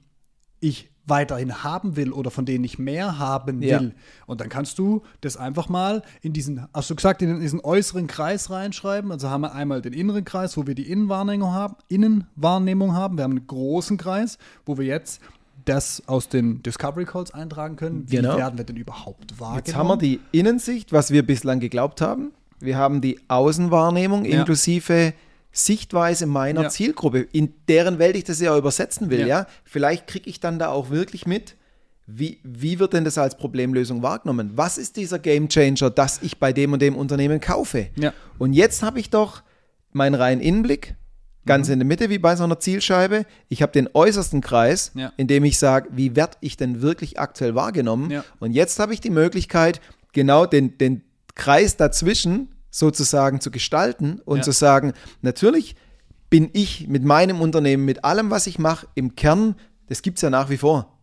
ich 0.60 0.90
weiterhin 1.08 1.64
haben 1.64 1.96
will 1.96 2.12
oder 2.12 2.32
von 2.32 2.46
denen 2.46 2.64
ich 2.64 2.78
mehr 2.78 3.18
haben 3.18 3.62
will. 3.62 3.70
Ja. 3.70 3.82
Und 4.26 4.42
dann 4.42 4.50
kannst 4.50 4.78
du 4.78 5.04
das 5.22 5.38
einfach 5.38 5.70
mal 5.70 6.04
in 6.22 6.34
diesen, 6.34 6.68
hast 6.74 6.90
du 6.90 6.96
gesagt, 6.96 7.22
in 7.22 7.40
diesen 7.40 7.62
äußeren 7.62 8.08
Kreis 8.08 8.50
reinschreiben. 8.50 9.12
Also 9.12 9.30
haben 9.30 9.42
wir 9.42 9.54
einmal 9.54 9.82
den 9.82 9.94
inneren 9.94 10.26
Kreis, 10.26 10.58
wo 10.58 10.68
wir 10.68 10.76
die 10.76 10.90
Innenwahrnehmung 10.90 11.54
haben, 11.54 11.76
Innenwahrnehmung 11.88 12.94
haben. 12.94 13.18
Wir 13.18 13.24
haben 13.24 13.32
einen 13.32 13.48
großen 13.48 13.98
Kreis, 13.98 14.38
wo 14.66 14.78
wir 14.78 14.86
jetzt 14.86 15.22
das 15.68 16.04
aus 16.08 16.30
den 16.30 16.64
Discovery 16.64 17.06
Calls 17.06 17.34
eintragen 17.34 17.76
können. 17.76 18.04
Wie 18.08 18.18
genau. 18.18 18.38
werden 18.38 18.58
wir 18.58 18.66
denn 18.66 18.78
überhaupt 18.78 19.40
wahrgenommen? 19.40 19.64
Jetzt 19.66 19.76
haben 19.76 19.88
wir 19.88 19.98
die 19.98 20.20
Innensicht, 20.32 20.94
was 20.94 21.12
wir 21.12 21.26
bislang 21.26 21.60
geglaubt 21.60 22.02
haben. 22.02 22.32
Wir 22.60 22.78
haben 22.78 23.02
die 23.02 23.20
Außenwahrnehmung 23.28 24.26
ja. 24.26 24.40
inklusive 24.40 25.14
Sichtweise 25.52 26.26
meiner 26.26 26.64
ja. 26.64 26.70
Zielgruppe, 26.70 27.20
in 27.32 27.54
deren 27.68 28.00
Welt 28.00 28.16
ich 28.16 28.24
das 28.24 28.40
ja 28.40 28.58
übersetzen 28.58 29.10
will. 29.10 29.22
Ja. 29.22 29.28
ja? 29.28 29.48
Vielleicht 29.64 30.08
kriege 30.08 30.30
ich 30.30 30.40
dann 30.40 30.60
da 30.60 30.70
auch 30.70 30.90
wirklich 30.90 31.26
mit, 31.26 31.56
wie, 32.06 32.40
wie 32.44 32.80
wird 32.80 32.94
denn 32.94 33.04
das 33.04 33.18
als 33.18 33.36
Problemlösung 33.36 34.02
wahrgenommen? 34.02 34.52
Was 34.56 34.78
ist 34.78 34.96
dieser 34.96 35.20
Game 35.20 35.50
Changer, 35.50 35.90
dass 35.90 36.22
ich 36.22 36.40
bei 36.40 36.54
dem 36.54 36.74
und 36.74 36.82
dem 36.82 36.96
Unternehmen 36.96 37.42
kaufe? 37.42 37.88
Ja. 37.96 38.14
Und 38.38 38.54
jetzt 38.54 38.82
habe 38.82 39.00
ich 39.00 39.10
doch 39.10 39.44
meinen 39.92 40.16
reinen 40.16 40.42
Innenblick, 40.42 40.96
ganz 41.48 41.68
mhm. 41.68 41.74
in 41.74 41.80
der 41.80 41.88
Mitte 41.88 42.10
wie 42.12 42.20
bei 42.20 42.36
so 42.36 42.44
einer 42.44 42.60
Zielscheibe. 42.60 43.26
Ich 43.50 43.64
habe 43.64 43.72
den 43.72 43.90
äußersten 43.92 44.42
Kreis, 44.42 44.92
ja. 44.94 45.12
in 45.18 45.26
dem 45.26 45.44
ich 45.44 45.58
sage, 45.58 45.90
wie 45.92 46.16
werde 46.16 46.38
ich 46.42 46.58
denn 46.58 46.82
wirklich 46.84 47.20
aktuell 47.20 47.56
wahrgenommen? 47.56 48.12
Ja. 48.12 48.24
Und 48.40 48.52
jetzt 48.52 48.80
habe 48.80 48.94
ich 48.94 49.02
die 49.02 49.10
Möglichkeit, 49.10 49.82
genau 50.14 50.46
den, 50.46 50.78
den 50.78 51.02
Kreis 51.34 51.78
dazwischen 51.78 52.50
sozusagen 52.70 53.42
zu 53.42 53.50
gestalten 53.50 54.22
und 54.24 54.38
ja. 54.38 54.44
zu 54.44 54.52
sagen, 54.52 54.94
natürlich 55.22 55.76
bin 56.30 56.50
ich 56.54 56.88
mit 56.88 57.04
meinem 57.04 57.42
Unternehmen, 57.42 57.86
mit 57.86 58.04
allem, 58.04 58.30
was 58.30 58.48
ich 58.48 58.60
mache, 58.60 58.88
im 58.96 59.16
Kern, 59.16 59.56
das 59.88 60.02
gibt 60.02 60.18
es 60.18 60.22
ja 60.22 60.30
nach 60.30 60.50
wie 60.50 60.58
vor. 60.58 60.97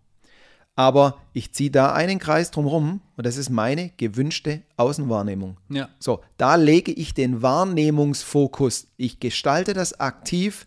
Aber 0.77 1.19
ich 1.33 1.53
ziehe 1.53 1.71
da 1.71 1.93
einen 1.93 2.19
Kreis 2.19 2.51
drumherum 2.51 3.01
und 3.17 3.27
das 3.27 3.37
ist 3.37 3.51
meine 3.51 3.91
gewünschte 3.97 4.63
Außenwahrnehmung. 4.77 5.57
Ja. 5.69 5.89
So, 6.01 6.21
da 6.37 6.57
lege 6.57 6.91
ich 6.93 7.15
den 7.15 7.43
Wahrnehmungsfokus. 7.43 8.89
Ich 8.97 9.21
gestalte 9.21 9.73
das 9.73 10.01
aktiv, 10.01 10.67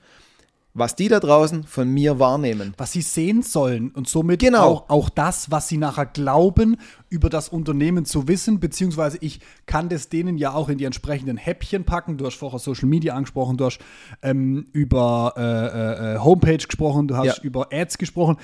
was 0.77 0.95
die 0.95 1.07
da 1.07 1.19
draußen 1.19 1.63
von 1.63 1.89
mir 1.89 2.19
wahrnehmen. 2.19 2.75
Was 2.77 2.91
sie 2.91 3.01
sehen 3.01 3.41
sollen 3.41 3.89
und 3.89 4.07
somit 4.07 4.39
genau. 4.41 4.63
auch, 4.63 4.89
auch 4.89 5.09
das, 5.09 5.49
was 5.49 5.67
sie 5.67 5.77
nachher 5.77 6.05
glauben, 6.05 6.77
über 7.09 7.29
das 7.29 7.49
Unternehmen 7.49 8.05
zu 8.05 8.27
wissen, 8.27 8.59
beziehungsweise 8.59 9.17
ich 9.19 9.39
kann 9.65 9.89
das 9.89 10.09
denen 10.09 10.37
ja 10.37 10.53
auch 10.53 10.69
in 10.69 10.77
die 10.77 10.85
entsprechenden 10.85 11.35
Häppchen 11.35 11.83
packen. 11.83 12.17
Du 12.17 12.27
hast 12.27 12.35
vorher 12.35 12.59
Social 12.59 12.87
Media 12.87 13.15
angesprochen, 13.15 13.57
du 13.57 13.65
hast 13.65 13.79
ähm, 14.21 14.67
über 14.71 15.33
äh, 15.35 15.41
äh, 15.41 16.15
äh 16.15 16.19
Homepage 16.19 16.57
gesprochen, 16.57 17.07
du 17.07 17.17
hast 17.17 17.37
ja. 17.37 17.43
über 17.43 17.69
Ads 17.73 17.97
gesprochen. 17.97 18.37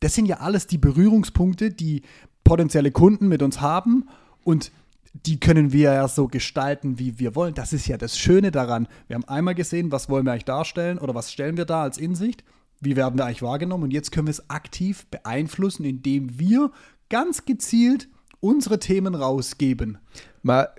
Das 0.00 0.14
sind 0.14 0.26
ja 0.26 0.38
alles 0.38 0.66
die 0.66 0.78
Berührungspunkte, 0.78 1.70
die 1.70 2.02
potenzielle 2.44 2.90
Kunden 2.90 3.28
mit 3.28 3.42
uns 3.42 3.60
haben 3.60 4.08
und 4.44 4.72
die 5.12 5.40
können 5.40 5.72
wir 5.72 5.92
ja 5.92 6.08
so 6.08 6.28
gestalten, 6.28 6.98
wie 6.98 7.18
wir 7.18 7.34
wollen. 7.34 7.54
Das 7.54 7.72
ist 7.72 7.88
ja 7.88 7.96
das 7.96 8.16
Schöne 8.16 8.50
daran. 8.50 8.86
Wir 9.08 9.14
haben 9.14 9.24
einmal 9.24 9.54
gesehen, 9.54 9.90
was 9.92 10.08
wollen 10.08 10.24
wir 10.24 10.32
eigentlich 10.32 10.44
darstellen 10.44 10.98
oder 10.98 11.14
was 11.14 11.32
stellen 11.32 11.56
wir 11.56 11.64
da 11.64 11.82
als 11.82 11.98
Insicht, 11.98 12.44
wie 12.80 12.96
werden 12.96 13.18
wir 13.18 13.26
eigentlich 13.26 13.42
wahrgenommen 13.42 13.84
und 13.84 13.92
jetzt 13.92 14.12
können 14.12 14.28
wir 14.28 14.32
es 14.32 14.48
aktiv 14.50 15.06
beeinflussen, 15.06 15.84
indem 15.84 16.38
wir 16.38 16.70
ganz 17.08 17.44
gezielt 17.44 18.08
unsere 18.38 18.78
Themen 18.78 19.14
rausgeben. 19.14 19.98
Mal 20.42 20.70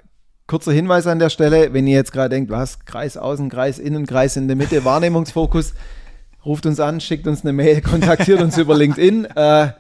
kurzer 0.48 0.72
Hinweis 0.72 1.08
an 1.08 1.20
der 1.20 1.30
Stelle, 1.30 1.74
wenn 1.74 1.88
ihr 1.88 1.96
jetzt 1.96 2.12
gerade 2.12 2.30
denkt, 2.30 2.50
was, 2.50 2.80
Kreis 2.86 3.18
außen, 3.18 3.50
Kreis 3.50 3.80
innen, 3.80 4.06
Kreis 4.06 4.36
in 4.36 4.48
der 4.48 4.58
Mitte, 4.58 4.84
Wahrnehmungsfokus 4.86 5.74
ruft 6.46 6.66
uns 6.66 6.80
an, 6.80 7.02
schickt 7.02 7.28
uns 7.28 7.42
eine 7.44 7.54
Mail, 7.54 7.82
kontaktiert 7.82 8.42
uns 8.42 8.58
über 8.58 8.76
LinkedIn. 8.76 9.26
Äh, 9.26 9.72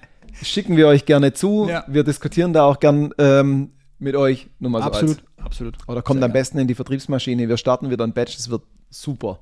schicken 0.42 0.78
wir 0.78 0.88
euch 0.88 1.06
gerne 1.06 1.34
zu. 1.34 1.68
Ja. 1.70 1.84
Wir 1.88 2.04
diskutieren 2.04 2.54
da 2.54 2.66
auch 2.66 2.80
gern 2.80 3.14
ähm, 3.18 3.72
mit 4.00 4.16
euch. 4.16 4.50
Nur 4.60 4.72
mal 4.72 4.80
so 4.80 4.88
absolut, 4.88 5.18
als. 5.38 5.46
absolut. 5.46 5.78
Oder 5.88 6.02
kommt 6.02 6.20
Sehr 6.20 6.26
am 6.26 6.34
besten 6.34 6.58
in 6.60 6.68
die 6.68 6.76
Vertriebsmaschine. 6.76 7.48
Wir 7.48 7.58
starten 7.58 7.90
wieder 7.90 8.06
ein 8.06 8.14
Batch, 8.14 8.36
das 8.36 8.50
wird 8.50 8.64
super. 8.90 9.40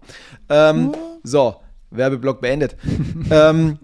Ähm, 0.49 0.93
so, 1.23 1.55
Werbeblock 1.91 2.41
beendet. 2.41 2.75
ähm, 3.31 3.79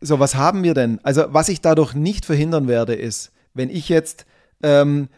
so, 0.00 0.20
was 0.20 0.34
haben 0.36 0.62
wir 0.62 0.74
denn? 0.74 1.00
Also, 1.02 1.24
was 1.28 1.48
ich 1.48 1.60
dadurch 1.60 1.94
nicht 1.94 2.24
verhindern 2.24 2.68
werde, 2.68 2.94
ist, 2.94 3.32
wenn 3.54 3.70
ich 3.70 3.88
jetzt 3.88 4.26
ähm, 4.62 5.08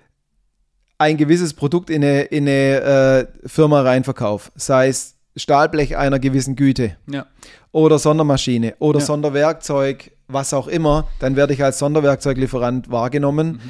ein 0.98 1.16
gewisses 1.16 1.54
Produkt 1.54 1.90
in 1.90 2.04
eine, 2.04 2.22
in 2.22 2.48
eine 2.48 3.28
äh, 3.42 3.48
Firma 3.48 3.82
reinverkaufe, 3.82 4.50
sei 4.54 4.88
es 4.88 5.16
Stahlblech 5.36 5.96
einer 5.96 6.18
gewissen 6.18 6.56
Güte 6.56 6.96
ja. 7.08 7.26
oder 7.72 7.98
Sondermaschine 7.98 8.74
oder 8.78 8.98
ja. 9.00 9.04
Sonderwerkzeug, 9.04 10.12
was 10.28 10.52
auch 10.54 10.68
immer, 10.68 11.08
dann 11.18 11.36
werde 11.36 11.52
ich 11.52 11.62
als 11.62 11.78
Sonderwerkzeuglieferant 11.78 12.90
wahrgenommen. 12.90 13.52
Mhm. 13.52 13.60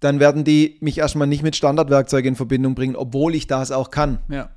Dann 0.00 0.20
werden 0.20 0.44
die 0.44 0.76
mich 0.80 0.98
erstmal 0.98 1.26
nicht 1.26 1.42
mit 1.42 1.56
Standardwerkzeug 1.56 2.24
in 2.26 2.36
Verbindung 2.36 2.74
bringen, 2.74 2.96
obwohl 2.96 3.34
ich 3.34 3.46
das 3.46 3.72
auch 3.72 3.90
kann. 3.90 4.18
Ja. 4.28 4.50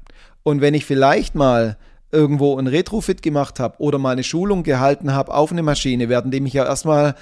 Und 0.43 0.61
wenn 0.61 0.73
ich 0.73 0.85
vielleicht 0.85 1.33
mal 1.33 1.77
irgendwo 2.11 2.57
ein 2.57 2.67
Retrofit 2.67 3.21
gemacht 3.21 3.59
habe 3.59 3.75
oder 3.79 3.99
mal 3.99 4.11
eine 4.11 4.23
Schulung 4.23 4.63
gehalten 4.63 5.13
habe 5.13 5.33
auf 5.33 5.51
eine 5.51 5.63
Maschine, 5.63 6.09
werden 6.09 6.31
die 6.31 6.41
mich 6.41 6.53
ja 6.53 6.65
erstmal 6.65 7.15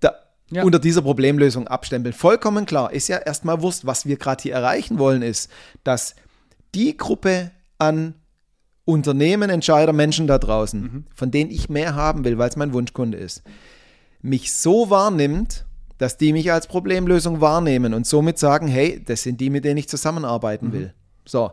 da, 0.00 0.14
ja. 0.50 0.64
unter 0.64 0.78
dieser 0.78 1.02
Problemlösung 1.02 1.68
abstempeln. 1.68 2.12
Vollkommen 2.12 2.66
klar, 2.66 2.92
ist 2.92 3.08
ja 3.08 3.18
erstmal 3.18 3.60
Wurst. 3.62 3.86
Was 3.86 4.06
wir 4.06 4.16
gerade 4.16 4.42
hier 4.42 4.54
erreichen 4.54 4.98
wollen, 4.98 5.22
ist, 5.22 5.50
dass 5.84 6.14
die 6.74 6.96
Gruppe 6.96 7.50
an 7.78 8.14
Unternehmen, 8.84 9.50
Entscheider, 9.50 9.92
Menschen 9.92 10.26
da 10.26 10.38
draußen, 10.38 10.80
mhm. 10.80 11.04
von 11.14 11.30
denen 11.30 11.50
ich 11.50 11.68
mehr 11.68 11.94
haben 11.94 12.24
will, 12.24 12.38
weil 12.38 12.48
es 12.48 12.56
mein 12.56 12.72
Wunschkunde 12.72 13.16
ist, 13.16 13.42
mich 14.20 14.52
so 14.52 14.90
wahrnimmt, 14.90 15.64
dass 15.98 16.16
die 16.16 16.32
mich 16.32 16.52
als 16.52 16.66
Problemlösung 16.66 17.40
wahrnehmen 17.40 17.94
und 17.94 18.06
somit 18.06 18.38
sagen, 18.38 18.68
hey, 18.68 19.02
das 19.04 19.22
sind 19.22 19.40
die, 19.40 19.50
mit 19.50 19.64
denen 19.64 19.78
ich 19.78 19.88
zusammenarbeiten 19.88 20.68
mhm. 20.68 20.72
will. 20.72 20.94
So, 21.24 21.52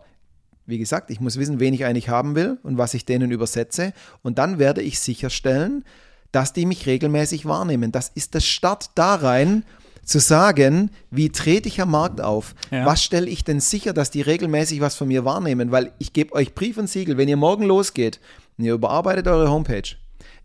wie 0.66 0.78
gesagt, 0.78 1.10
ich 1.10 1.20
muss 1.20 1.38
wissen, 1.38 1.60
wen 1.60 1.74
ich 1.74 1.86
eigentlich 1.86 2.10
haben 2.10 2.36
will 2.36 2.58
und 2.64 2.78
was 2.78 2.94
ich 2.94 3.06
denen 3.06 3.32
übersetze. 3.32 3.94
Und 4.24 4.38
dann 4.38 4.60
werde 4.60 4.82
ich 4.82 5.00
sicherstellen, 5.00 5.86
dass 6.32 6.54
die 6.54 6.66
mich 6.66 6.86
regelmäßig 6.86 7.46
wahrnehmen. 7.46 7.92
Das 7.92 8.10
ist 8.10 8.34
der 8.34 8.40
Start 8.40 8.92
da 8.96 9.16
rein, 9.16 9.64
zu 10.04 10.20
sagen, 10.20 10.92
wie 11.10 11.30
trete 11.30 11.68
ich 11.68 11.82
am 11.82 11.92
Markt 11.92 12.22
auf? 12.22 12.56
Ja. 12.72 12.86
Was 12.86 13.04
stelle 13.04 13.28
ich 13.28 13.44
denn 13.44 13.60
sicher, 13.60 13.94
dass 13.94 14.12
die 14.12 14.22
regelmäßig 14.22 14.82
was 14.82 14.96
von 14.96 15.08
mir 15.08 15.26
wahrnehmen? 15.26 15.72
Weil 15.72 15.92
ich 16.00 16.14
gebe 16.14 16.34
euch 16.34 16.56
Brief 16.56 16.78
und 16.78 16.90
Siegel, 16.90 17.18
wenn 17.18 17.30
ihr 17.30 17.38
morgen 17.38 17.64
losgeht 17.64 18.20
und 18.58 18.66
ihr 18.66 18.74
überarbeitet 18.74 19.28
eure 19.28 19.50
Homepage, 19.50 19.96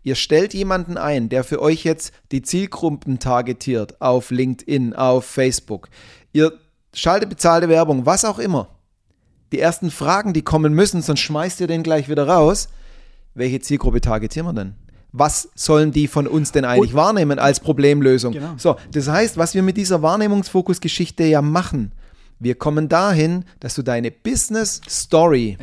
ihr 0.03 0.15
stellt 0.15 0.53
jemanden 0.53 0.97
ein, 0.97 1.29
der 1.29 1.43
für 1.43 1.61
euch 1.61 1.83
jetzt 1.83 2.13
die 2.31 2.41
Zielgruppen 2.41 3.19
targetiert 3.19 4.01
auf 4.01 4.31
LinkedIn, 4.31 4.93
auf 4.93 5.25
Facebook. 5.25 5.89
Ihr 6.33 6.53
schaltet 6.93 7.29
bezahlte 7.29 7.69
Werbung, 7.69 8.05
was 8.05 8.25
auch 8.25 8.39
immer. 8.39 8.69
Die 9.51 9.59
ersten 9.59 9.91
Fragen, 9.91 10.33
die 10.33 10.41
kommen 10.41 10.73
müssen, 10.73 11.01
sonst 11.01 11.21
schmeißt 11.21 11.61
ihr 11.61 11.67
den 11.67 11.83
gleich 11.83 12.09
wieder 12.09 12.27
raus. 12.27 12.69
Welche 13.33 13.61
Zielgruppe 13.61 14.01
targetieren 14.01 14.47
wir 14.47 14.53
denn? 14.53 14.75
Was 15.19 15.49
sollen 15.55 15.91
die 15.91 16.07
von 16.07 16.27
uns 16.27 16.51
denn 16.51 16.65
eigentlich 16.65 16.93
Und, 16.93 16.97
wahrnehmen 16.97 17.39
als 17.39 17.59
Problemlösung? 17.59 18.33
Genau. 18.33 18.53
So, 18.57 18.75
das 18.91 19.07
heißt, 19.07 19.37
was 19.37 19.53
wir 19.53 19.63
mit 19.63 19.77
dieser 19.77 20.01
Wahrnehmungsfokus-Geschichte 20.01 21.23
ja 21.23 21.41
machen, 21.41 21.91
wir 22.39 22.55
kommen 22.55 22.87
dahin, 22.87 23.45
dass 23.59 23.73
du 23.75 23.81
deine 23.81 24.11
Business 24.11 24.81
Story 24.87 25.57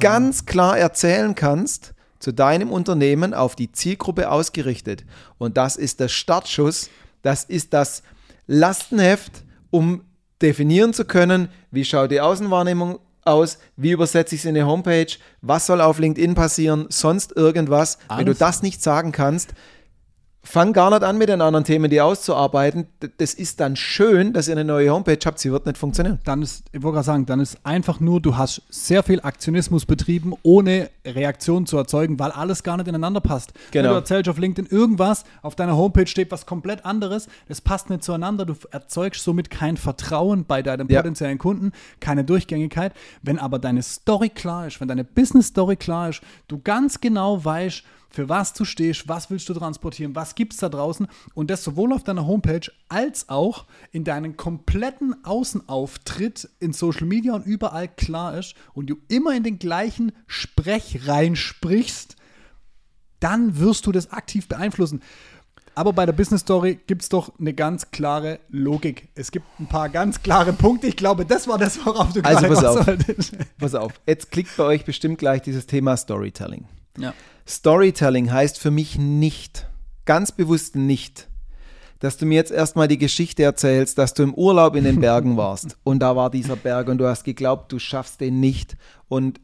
ganz 0.00 0.44
klar 0.44 0.76
erzählen 0.78 1.34
kannst 1.34 1.94
zu 2.18 2.32
deinem 2.32 2.70
Unternehmen 2.70 3.34
auf 3.34 3.54
die 3.54 3.70
Zielgruppe 3.70 4.30
ausgerichtet. 4.30 5.04
Und 5.38 5.56
das 5.56 5.76
ist 5.76 6.00
der 6.00 6.08
Startschuss, 6.08 6.90
das 7.22 7.44
ist 7.44 7.72
das 7.72 8.02
Lastenheft, 8.46 9.44
um 9.70 10.02
definieren 10.42 10.92
zu 10.92 11.04
können, 11.04 11.48
wie 11.70 11.84
schaut 11.84 12.10
die 12.10 12.20
Außenwahrnehmung 12.20 12.98
aus, 13.26 13.58
wie 13.76 13.92
übersetze 13.92 14.34
ich 14.34 14.42
es 14.42 14.44
in 14.44 14.56
eine 14.56 14.66
Homepage, 14.66 15.06
was 15.42 15.66
soll 15.66 15.80
auf 15.80 15.98
LinkedIn 15.98 16.34
passieren, 16.34 16.86
sonst 16.88 17.36
irgendwas. 17.36 17.98
Alles. 18.08 18.18
Wenn 18.18 18.26
du 18.26 18.34
das 18.34 18.62
nicht 18.62 18.82
sagen 18.82 19.12
kannst, 19.12 19.54
fang 20.46 20.72
gar 20.72 20.90
nicht 20.90 21.02
an 21.02 21.18
mit 21.18 21.28
den 21.28 21.40
anderen 21.40 21.64
Themen, 21.64 21.90
die 21.90 22.00
auszuarbeiten. 22.00 22.86
Das 23.18 23.34
ist 23.34 23.58
dann 23.60 23.74
schön, 23.74 24.32
dass 24.32 24.46
ihr 24.48 24.52
eine 24.52 24.64
neue 24.64 24.90
Homepage 24.90 25.18
habt, 25.24 25.38
sie 25.38 25.50
wird 25.50 25.66
nicht 25.66 25.76
funktionieren. 25.76 26.20
Dann 26.24 26.40
ist, 26.40 26.64
ich 26.72 26.82
wollte 26.82 26.94
gerade 26.94 27.06
sagen, 27.06 27.26
dann 27.26 27.40
ist 27.40 27.58
einfach 27.64 27.98
nur, 27.98 28.20
du 28.20 28.36
hast 28.36 28.62
sehr 28.70 29.02
viel 29.02 29.20
Aktionismus 29.20 29.86
betrieben, 29.86 30.34
ohne 30.42 30.88
Reaktion 31.04 31.66
zu 31.66 31.76
erzeugen, 31.76 32.18
weil 32.18 32.30
alles 32.30 32.62
gar 32.62 32.76
nicht 32.76 32.86
ineinander 32.86 33.20
passt. 33.20 33.52
Genau. 33.72 33.90
Du 33.90 33.94
erzählst 33.96 34.28
auf 34.28 34.38
LinkedIn 34.38 34.70
irgendwas, 34.70 35.24
auf 35.42 35.56
deiner 35.56 35.76
Homepage 35.76 36.06
steht 36.06 36.30
was 36.30 36.46
komplett 36.46 36.84
anderes, 36.84 37.28
das 37.48 37.60
passt 37.60 37.90
nicht 37.90 38.04
zueinander, 38.04 38.46
du 38.46 38.54
erzeugst 38.70 39.24
somit 39.24 39.50
kein 39.50 39.76
Vertrauen 39.76 40.44
bei 40.44 40.62
deinem 40.62 40.88
ja. 40.88 41.00
potenziellen 41.00 41.38
Kunden, 41.38 41.72
keine 41.98 42.24
Durchgängigkeit. 42.24 42.92
Wenn 43.22 43.38
aber 43.38 43.58
deine 43.58 43.82
Story 43.82 44.28
klar 44.28 44.68
ist, 44.68 44.80
wenn 44.80 44.88
deine 44.88 45.04
Business 45.04 45.48
Story 45.48 45.76
klar 45.76 46.10
ist, 46.10 46.20
du 46.46 46.60
ganz 46.62 47.00
genau 47.00 47.44
weißt, 47.44 47.82
für 48.16 48.30
was 48.30 48.54
du 48.54 48.64
stehst, 48.64 49.08
was 49.08 49.28
willst 49.28 49.46
du 49.50 49.52
transportieren, 49.52 50.16
was 50.16 50.34
gibt 50.34 50.54
es 50.54 50.60
da 50.60 50.70
draußen 50.70 51.06
und 51.34 51.50
das 51.50 51.62
sowohl 51.62 51.92
auf 51.92 52.02
deiner 52.02 52.26
Homepage 52.26 52.66
als 52.88 53.28
auch 53.28 53.66
in 53.92 54.04
deinem 54.04 54.38
kompletten 54.38 55.14
Außenauftritt 55.22 56.48
in 56.58 56.72
Social 56.72 57.06
Media 57.06 57.34
und 57.34 57.44
überall 57.44 57.88
klar 57.88 58.38
ist 58.38 58.54
und 58.72 58.88
du 58.88 58.96
immer 59.08 59.36
in 59.36 59.42
den 59.42 59.58
gleichen 59.58 60.12
Sprech 60.26 61.06
reinsprichst, 61.06 62.16
dann 63.20 63.58
wirst 63.60 63.86
du 63.86 63.92
das 63.92 64.10
aktiv 64.12 64.48
beeinflussen. 64.48 65.02
Aber 65.74 65.92
bei 65.92 66.06
der 66.06 66.14
Business 66.14 66.40
Story 66.40 66.80
gibt 66.86 67.02
es 67.02 67.10
doch 67.10 67.38
eine 67.38 67.52
ganz 67.52 67.90
klare 67.90 68.40
Logik. 68.48 69.10
Es 69.14 69.30
gibt 69.30 69.44
ein 69.60 69.66
paar 69.66 69.90
ganz 69.90 70.22
klare 70.22 70.54
Punkte. 70.54 70.86
Ich 70.86 70.96
glaube, 70.96 71.26
das 71.26 71.46
war 71.48 71.58
das, 71.58 71.84
worauf 71.84 72.14
du 72.14 72.22
also 72.22 72.46
gerade 72.46 72.54
pass 72.54 72.64
auf. 72.64 72.86
pass 73.58 73.74
auf. 73.74 74.00
Jetzt 74.06 74.30
klickt 74.30 74.56
bei 74.56 74.64
euch 74.64 74.86
bestimmt 74.86 75.18
gleich 75.18 75.42
dieses 75.42 75.66
Thema 75.66 75.98
Storytelling. 75.98 76.66
Ja. 76.98 77.14
Storytelling 77.46 78.32
heißt 78.32 78.58
für 78.58 78.70
mich 78.70 78.98
nicht, 78.98 79.66
ganz 80.04 80.32
bewusst 80.32 80.76
nicht, 80.76 81.28
dass 82.00 82.16
du 82.16 82.26
mir 82.26 82.34
jetzt 82.34 82.52
erstmal 82.52 82.88
die 82.88 82.98
Geschichte 82.98 83.42
erzählst, 83.42 83.98
dass 83.98 84.14
du 84.14 84.22
im 84.22 84.34
Urlaub 84.34 84.76
in 84.76 84.84
den 84.84 85.00
Bergen 85.00 85.36
warst 85.36 85.76
und 85.84 86.00
da 86.00 86.16
war 86.16 86.30
dieser 86.30 86.56
Berg 86.56 86.88
und 86.88 86.98
du 86.98 87.06
hast 87.06 87.24
geglaubt, 87.24 87.72
du 87.72 87.78
schaffst 87.78 88.20
den 88.20 88.40
nicht 88.40 88.76
und 89.08 89.40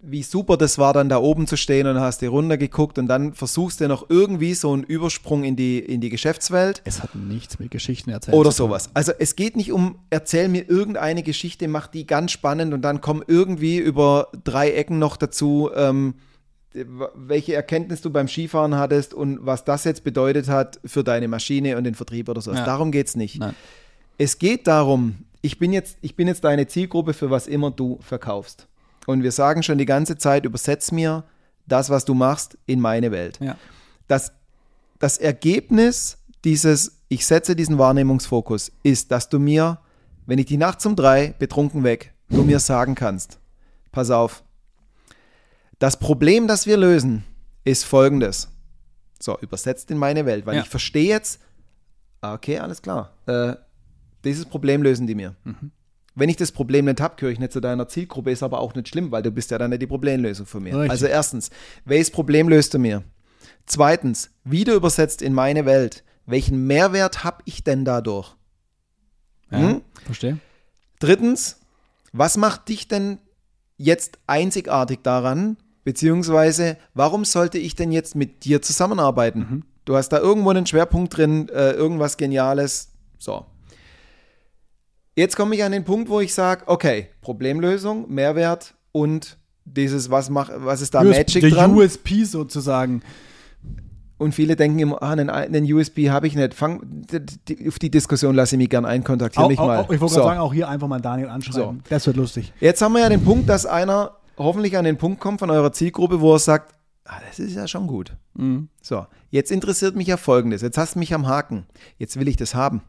wie 0.00 0.22
super 0.22 0.56
das 0.56 0.78
war, 0.78 0.92
dann 0.92 1.08
da 1.08 1.18
oben 1.18 1.46
zu 1.46 1.56
stehen 1.56 1.86
und 1.86 1.98
hast 2.00 2.22
dir 2.22 2.28
runtergeguckt 2.28 2.98
und 2.98 3.08
dann 3.08 3.34
versuchst 3.34 3.80
du 3.80 3.88
noch 3.88 4.08
irgendwie 4.08 4.54
so 4.54 4.72
einen 4.72 4.84
Übersprung 4.84 5.42
in 5.42 5.56
die, 5.56 5.78
in 5.78 6.00
die 6.00 6.08
Geschäftswelt. 6.08 6.82
Es 6.84 7.02
hat 7.02 7.14
nichts 7.14 7.58
mit 7.58 7.70
Geschichten 7.70 8.10
erzählt. 8.10 8.36
Oder 8.36 8.52
sowas. 8.52 8.90
Also 8.94 9.12
es 9.18 9.34
geht 9.34 9.56
nicht 9.56 9.72
um, 9.72 9.98
erzähl 10.10 10.48
mir 10.48 10.68
irgendeine 10.68 11.22
Geschichte, 11.22 11.66
mach 11.66 11.88
die 11.88 12.06
ganz 12.06 12.30
spannend 12.30 12.74
und 12.74 12.82
dann 12.82 13.00
komm 13.00 13.24
irgendwie 13.26 13.78
über 13.78 14.28
drei 14.44 14.70
Ecken 14.70 14.98
noch 15.00 15.16
dazu, 15.16 15.70
ähm, 15.74 16.14
welche 16.72 17.54
Erkenntnis 17.54 18.02
du 18.02 18.10
beim 18.10 18.28
Skifahren 18.28 18.74
hattest 18.76 19.14
und 19.14 19.38
was 19.44 19.64
das 19.64 19.84
jetzt 19.84 20.04
bedeutet 20.04 20.48
hat 20.48 20.80
für 20.84 21.02
deine 21.02 21.28
Maschine 21.28 21.76
und 21.76 21.84
den 21.84 21.94
Vertrieb 21.94 22.28
oder 22.28 22.40
sowas. 22.40 22.58
Ja. 22.58 22.64
Darum 22.64 22.92
geht 22.92 23.06
es 23.06 23.16
nicht. 23.16 23.38
Nein. 23.38 23.54
Es 24.18 24.38
geht 24.38 24.66
darum, 24.66 25.24
ich 25.40 25.58
bin, 25.58 25.72
jetzt, 25.72 25.96
ich 26.02 26.16
bin 26.16 26.28
jetzt 26.28 26.44
deine 26.44 26.66
Zielgruppe 26.66 27.14
für 27.14 27.30
was 27.30 27.46
immer 27.46 27.70
du 27.70 27.98
verkaufst. 28.02 28.66
Und 29.06 29.22
wir 29.22 29.32
sagen 29.32 29.62
schon 29.62 29.78
die 29.78 29.86
ganze 29.86 30.18
Zeit, 30.18 30.44
übersetz 30.44 30.92
mir 30.92 31.24
das, 31.66 31.88
was 31.88 32.04
du 32.04 32.14
machst, 32.14 32.58
in 32.66 32.80
meine 32.80 33.12
Welt. 33.12 33.38
Ja. 33.40 33.56
Das, 34.06 34.32
das 34.98 35.18
Ergebnis 35.18 36.18
dieses, 36.44 37.00
ich 37.08 37.26
setze 37.26 37.56
diesen 37.56 37.78
Wahrnehmungsfokus, 37.78 38.72
ist, 38.82 39.10
dass 39.10 39.28
du 39.28 39.38
mir, 39.38 39.78
wenn 40.26 40.38
ich 40.38 40.46
die 40.46 40.56
Nacht 40.56 40.84
um 40.84 40.96
drei 40.96 41.34
betrunken 41.38 41.84
weg, 41.84 42.12
du 42.28 42.42
mir 42.42 42.58
sagen 42.58 42.94
kannst, 42.94 43.38
pass 43.92 44.10
auf, 44.10 44.42
das 45.78 45.98
Problem, 45.98 46.48
das 46.48 46.66
wir 46.66 46.76
lösen, 46.76 47.24
ist 47.64 47.84
folgendes. 47.84 48.48
So, 49.20 49.38
übersetzt 49.40 49.90
in 49.90 49.98
meine 49.98 50.26
Welt, 50.26 50.46
weil 50.46 50.56
ja. 50.56 50.62
ich 50.62 50.68
verstehe 50.68 51.08
jetzt, 51.08 51.40
ah, 52.20 52.34
okay, 52.34 52.58
alles 52.58 52.82
klar, 52.82 53.12
äh, 53.26 53.54
dieses 54.24 54.44
Problem 54.44 54.82
lösen 54.82 55.06
die 55.06 55.14
mir. 55.14 55.34
Mhm. 55.44 55.72
Wenn 56.14 56.28
ich 56.28 56.36
das 56.36 56.50
Problem 56.50 56.86
nicht 56.86 57.00
habe, 57.00 57.14
gehöre 57.16 57.32
ich 57.32 57.38
nicht 57.38 57.52
zu 57.52 57.60
deiner 57.60 57.88
Zielgruppe, 57.88 58.32
ist 58.32 58.42
aber 58.42 58.60
auch 58.60 58.74
nicht 58.74 58.88
schlimm, 58.88 59.12
weil 59.12 59.22
du 59.22 59.30
bist 59.30 59.50
ja 59.50 59.58
dann 59.58 59.70
nicht 59.70 59.82
die 59.82 59.86
Problemlösung 59.86 60.46
für 60.46 60.58
mich. 60.58 60.74
Richtig. 60.74 60.90
Also 60.90 61.06
erstens, 61.06 61.50
welches 61.84 62.10
Problem 62.10 62.48
löst 62.48 62.74
du 62.74 62.78
mir? 62.78 63.04
Zweitens, 63.66 64.30
wieder 64.44 64.74
übersetzt 64.74 65.22
in 65.22 65.32
meine 65.32 65.64
Welt, 65.64 66.02
welchen 66.26 66.66
Mehrwert 66.66 67.22
habe 67.22 67.42
ich 67.44 67.62
denn 67.62 67.84
dadurch? 67.84 68.34
Ja, 69.50 69.58
hm? 69.58 69.82
verstehe. 70.04 70.38
Drittens, 70.98 71.60
was 72.12 72.36
macht 72.36 72.68
dich 72.68 72.88
denn 72.88 73.18
jetzt 73.76 74.18
einzigartig 74.26 75.00
daran, 75.02 75.56
beziehungsweise 75.88 76.76
warum 76.92 77.24
sollte 77.24 77.56
ich 77.56 77.74
denn 77.74 77.92
jetzt 77.92 78.14
mit 78.14 78.44
dir 78.44 78.60
zusammenarbeiten? 78.60 79.38
Mhm. 79.38 79.62
Du 79.86 79.96
hast 79.96 80.10
da 80.10 80.18
irgendwo 80.18 80.50
einen 80.50 80.66
Schwerpunkt 80.66 81.16
drin, 81.16 81.48
äh, 81.48 81.70
irgendwas 81.70 82.18
Geniales. 82.18 82.90
So, 83.16 83.46
Jetzt 85.18 85.34
komme 85.34 85.56
ich 85.56 85.64
an 85.64 85.72
den 85.72 85.84
Punkt, 85.84 86.10
wo 86.10 86.20
ich 86.20 86.34
sage, 86.34 86.64
okay, 86.66 87.08
Problemlösung, 87.22 88.08
Mehrwert 88.08 88.74
und 88.92 89.38
dieses, 89.64 90.10
was, 90.10 90.28
mach, 90.28 90.50
was 90.54 90.82
ist 90.82 90.92
da 90.92 91.00
US 91.00 91.16
Magic 91.16 91.40
der 91.40 91.50
dran? 91.50 91.74
USP 91.74 92.24
sozusagen. 92.24 93.00
Und 94.18 94.34
viele 94.34 94.56
denken 94.56 94.78
immer, 94.78 95.02
ah, 95.02 95.12
einen, 95.12 95.30
einen 95.30 95.72
USB 95.72 96.10
habe 96.10 96.26
ich 96.26 96.36
nicht. 96.36 96.52
Fang, 96.52 96.82
die, 96.84 97.66
auf 97.66 97.78
die 97.78 97.90
Diskussion 97.90 98.34
lasse 98.34 98.56
ich 98.56 98.58
mich 98.58 98.68
gerne 98.68 98.88
ein, 98.88 99.02
kontaktiere 99.02 99.46
auch, 99.46 99.48
mich 99.48 99.58
mal. 99.58 99.78
Auch, 99.78 99.90
ich 99.90 100.00
wollte 100.00 100.14
so. 100.14 100.22
sagen, 100.22 100.38
auch 100.38 100.52
hier 100.52 100.68
einfach 100.68 100.86
mal 100.86 101.00
Daniel 101.00 101.30
anschreiben. 101.30 101.78
So. 101.78 101.88
Das 101.88 102.06
wird 102.06 102.18
lustig. 102.18 102.52
Jetzt 102.60 102.82
haben 102.82 102.92
wir 102.92 103.00
ja 103.00 103.08
den 103.08 103.24
Punkt, 103.24 103.48
dass 103.48 103.64
einer 103.64 104.17
hoffentlich 104.38 104.76
an 104.76 104.84
den 104.84 104.96
Punkt 104.96 105.20
kommt 105.20 105.40
von 105.40 105.50
eurer 105.50 105.72
Zielgruppe, 105.72 106.20
wo 106.20 106.34
er 106.34 106.38
sagt, 106.38 106.74
ah, 107.04 107.20
das 107.26 107.38
ist 107.38 107.54
ja 107.54 107.66
schon 107.66 107.86
gut. 107.86 108.16
Mhm. 108.34 108.68
So, 108.80 109.06
jetzt 109.30 109.50
interessiert 109.50 109.96
mich 109.96 110.06
ja 110.06 110.16
Folgendes. 110.16 110.62
Jetzt 110.62 110.78
hast 110.78 110.94
du 110.94 110.98
mich 110.98 111.12
am 111.14 111.26
Haken. 111.26 111.66
Jetzt 111.98 112.18
will 112.18 112.28
ich 112.28 112.36
das 112.36 112.54
haben. 112.54 112.82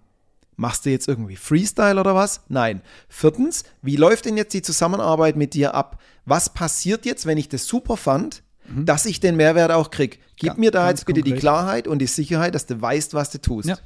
Machst 0.56 0.86
du 0.86 0.90
jetzt 0.90 1.08
irgendwie 1.08 1.38
Freestyle 1.38 2.00
oder 2.00 2.16
was? 2.16 2.42
Nein. 2.50 2.82
Viertens, 3.08 3.64
wie 3.82 3.96
läuft 3.96 4.26
denn 4.26 4.36
jetzt 4.36 4.54
die 4.54 4.62
Zusammenarbeit 4.62 5.38
mit 5.38 5.54
dir 5.54 5.74
ab? 5.74 6.02
Was 6.26 6.54
passiert 6.54 7.06
jetzt, 7.06 7.26
wenn 7.26 7.38
ich 7.38 7.48
das 7.48 7.66
super 7.66 7.96
fand, 7.96 8.44
mhm. 8.68 8.86
dass 8.86 9.06
ich 9.06 9.22
den 9.22 9.38
Mehrwert 9.38 9.72
auch 9.72 9.90
kriege? 9.90 10.18
Gib 10.36 10.50
ja, 10.50 10.56
mir 10.56 10.72
da 10.72 10.90
jetzt 10.90 11.06
bitte 11.06 11.22
konkret. 11.22 11.38
die 11.38 11.40
Klarheit 11.40 11.88
und 11.88 12.00
die 12.00 12.08
Sicherheit, 12.08 12.56
dass 12.56 12.66
du 12.66 12.80
weißt, 12.82 13.14
was 13.14 13.30
du 13.30 13.40
tust. 13.40 13.70
Ja. 13.70 13.78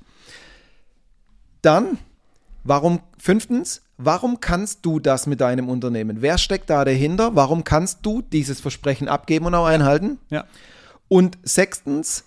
Dann, 1.62 2.00
warum, 2.64 3.02
fünftens, 3.20 3.83
warum 3.98 4.40
kannst 4.40 4.86
du 4.86 5.00
das 5.00 5.28
mit 5.28 5.42
deinem 5.42 5.70
Unternehmen? 5.70 6.22
Wer 6.22 6.38
steckt 6.38 6.70
da 6.70 6.86
dahinter? 6.86 7.36
Warum 7.36 7.64
kannst 7.64 8.00
du 8.04 8.22
dieses 8.22 8.60
Versprechen 8.60 9.08
abgeben 9.08 9.46
und 9.46 9.56
auch 9.56 9.66
einhalten? 9.66 10.20
Ja. 10.30 10.46
Und 11.08 11.38
sechstens, 11.44 12.24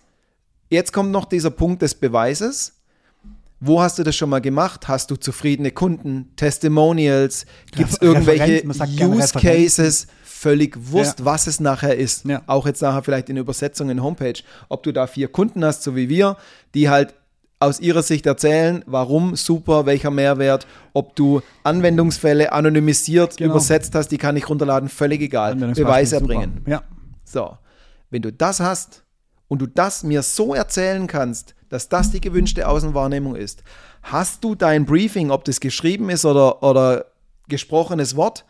jetzt 0.70 0.92
kommt 0.92 1.11
noch 1.11 1.25
dieser 1.25 1.50
Punkt 1.50 1.82
des 1.82 1.94
Beweises. 1.94 2.73
Wo 3.58 3.80
hast 3.80 3.99
du 3.99 4.02
das 4.02 4.14
schon 4.14 4.28
mal 4.28 4.40
gemacht? 4.40 4.87
Hast 4.87 5.11
du 5.11 5.16
zufriedene 5.16 5.70
Kunden, 5.70 6.30
Testimonials? 6.37 7.46
Gibt 7.73 7.90
es 7.90 8.00
irgendwelche 8.00 8.66
Use 9.02 9.32
Cases? 9.32 10.06
Völlig 10.23 10.76
wurscht, 10.90 11.20
ja. 11.20 11.25
was 11.25 11.46
es 11.46 11.61
nachher 11.61 11.96
ist. 11.96 12.26
Ja. 12.26 12.42
Auch 12.46 12.66
jetzt 12.66 12.83
nachher 12.83 13.02
vielleicht 13.02 13.31
in 13.31 13.38
Übersetzungen 13.38 14.02
Homepage. 14.02 14.42
Ob 14.68 14.83
du 14.83 14.92
da 14.92 15.07
vier 15.07 15.29
Kunden 15.29 15.64
hast, 15.64 15.83
so 15.83 15.96
wie 15.96 16.11
wir, 16.11 16.37
die 16.74 16.90
halt 16.90 17.14
aus 17.59 17.81
ihrer 17.81 18.03
Sicht 18.03 18.27
erzählen, 18.27 18.85
warum 18.87 19.35
super, 19.35 19.87
welcher 19.87 20.11
Mehrwert, 20.11 20.66
ob 20.92 21.16
du 21.16 21.40
Anwendungsfälle 21.62 22.53
anonymisiert 22.53 23.38
genau. 23.38 23.53
übersetzt 23.53 23.95
hast, 23.95 24.09
die 24.09 24.19
kann 24.19 24.37
ich 24.37 24.49
runterladen, 24.49 24.88
völlig 24.88 25.23
egal. 25.23 25.55
Beweis 25.55 26.12
erbringen. 26.12 26.62
Ja. 26.66 26.83
So, 27.25 27.57
wenn 28.11 28.23
du 28.23 28.33
das 28.33 28.61
hast 28.61 29.05
und 29.49 29.62
du 29.62 29.66
das 29.66 30.03
mir 30.03 30.23
so 30.23 30.55
erzählen 30.55 31.07
kannst, 31.07 31.55
dass 31.69 31.88
das 31.88 32.11
die 32.11 32.21
gewünschte 32.21 32.69
Außenwahrnehmung 32.69 33.35
ist. 33.35 33.62
Hast 34.03 34.45
du 34.45 34.55
dein 34.55 34.85
Briefing, 34.87 35.31
ob 35.31 35.45
das 35.45 35.59
geschrieben 35.61 36.11
ist 36.11 36.25
oder, 36.25 36.62
oder 36.62 37.07
gesprochenes 37.49 38.16
Wort, 38.16 38.45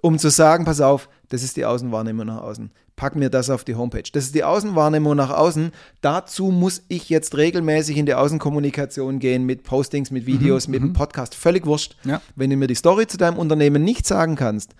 um 0.00 0.18
zu 0.18 0.30
sagen, 0.30 0.64
pass 0.64 0.80
auf, 0.80 1.08
das 1.34 1.42
ist 1.42 1.56
die 1.56 1.64
Außenwahrnehmung 1.64 2.26
nach 2.26 2.42
außen. 2.42 2.70
Pack 2.94 3.16
mir 3.16 3.28
das 3.28 3.50
auf 3.50 3.64
die 3.64 3.74
Homepage. 3.74 4.04
Das 4.12 4.22
ist 4.22 4.36
die 4.36 4.44
Außenwahrnehmung 4.44 5.16
nach 5.16 5.30
außen. 5.30 5.72
Dazu 6.00 6.52
muss 6.52 6.84
ich 6.86 7.08
jetzt 7.08 7.36
regelmäßig 7.36 7.96
in 7.96 8.06
die 8.06 8.14
Außenkommunikation 8.14 9.18
gehen 9.18 9.42
mit 9.42 9.64
Postings, 9.64 10.12
mit 10.12 10.26
Videos, 10.26 10.68
mhm, 10.68 10.70
mit 10.70 10.80
einem 10.82 10.90
mhm. 10.90 10.94
Podcast. 10.94 11.34
Völlig 11.34 11.66
wurscht. 11.66 11.96
Ja. 12.04 12.22
Wenn 12.36 12.50
du 12.50 12.56
mir 12.56 12.68
die 12.68 12.76
Story 12.76 13.08
zu 13.08 13.16
deinem 13.16 13.36
Unternehmen 13.36 13.82
nicht 13.82 14.06
sagen 14.06 14.36
kannst, 14.36 14.76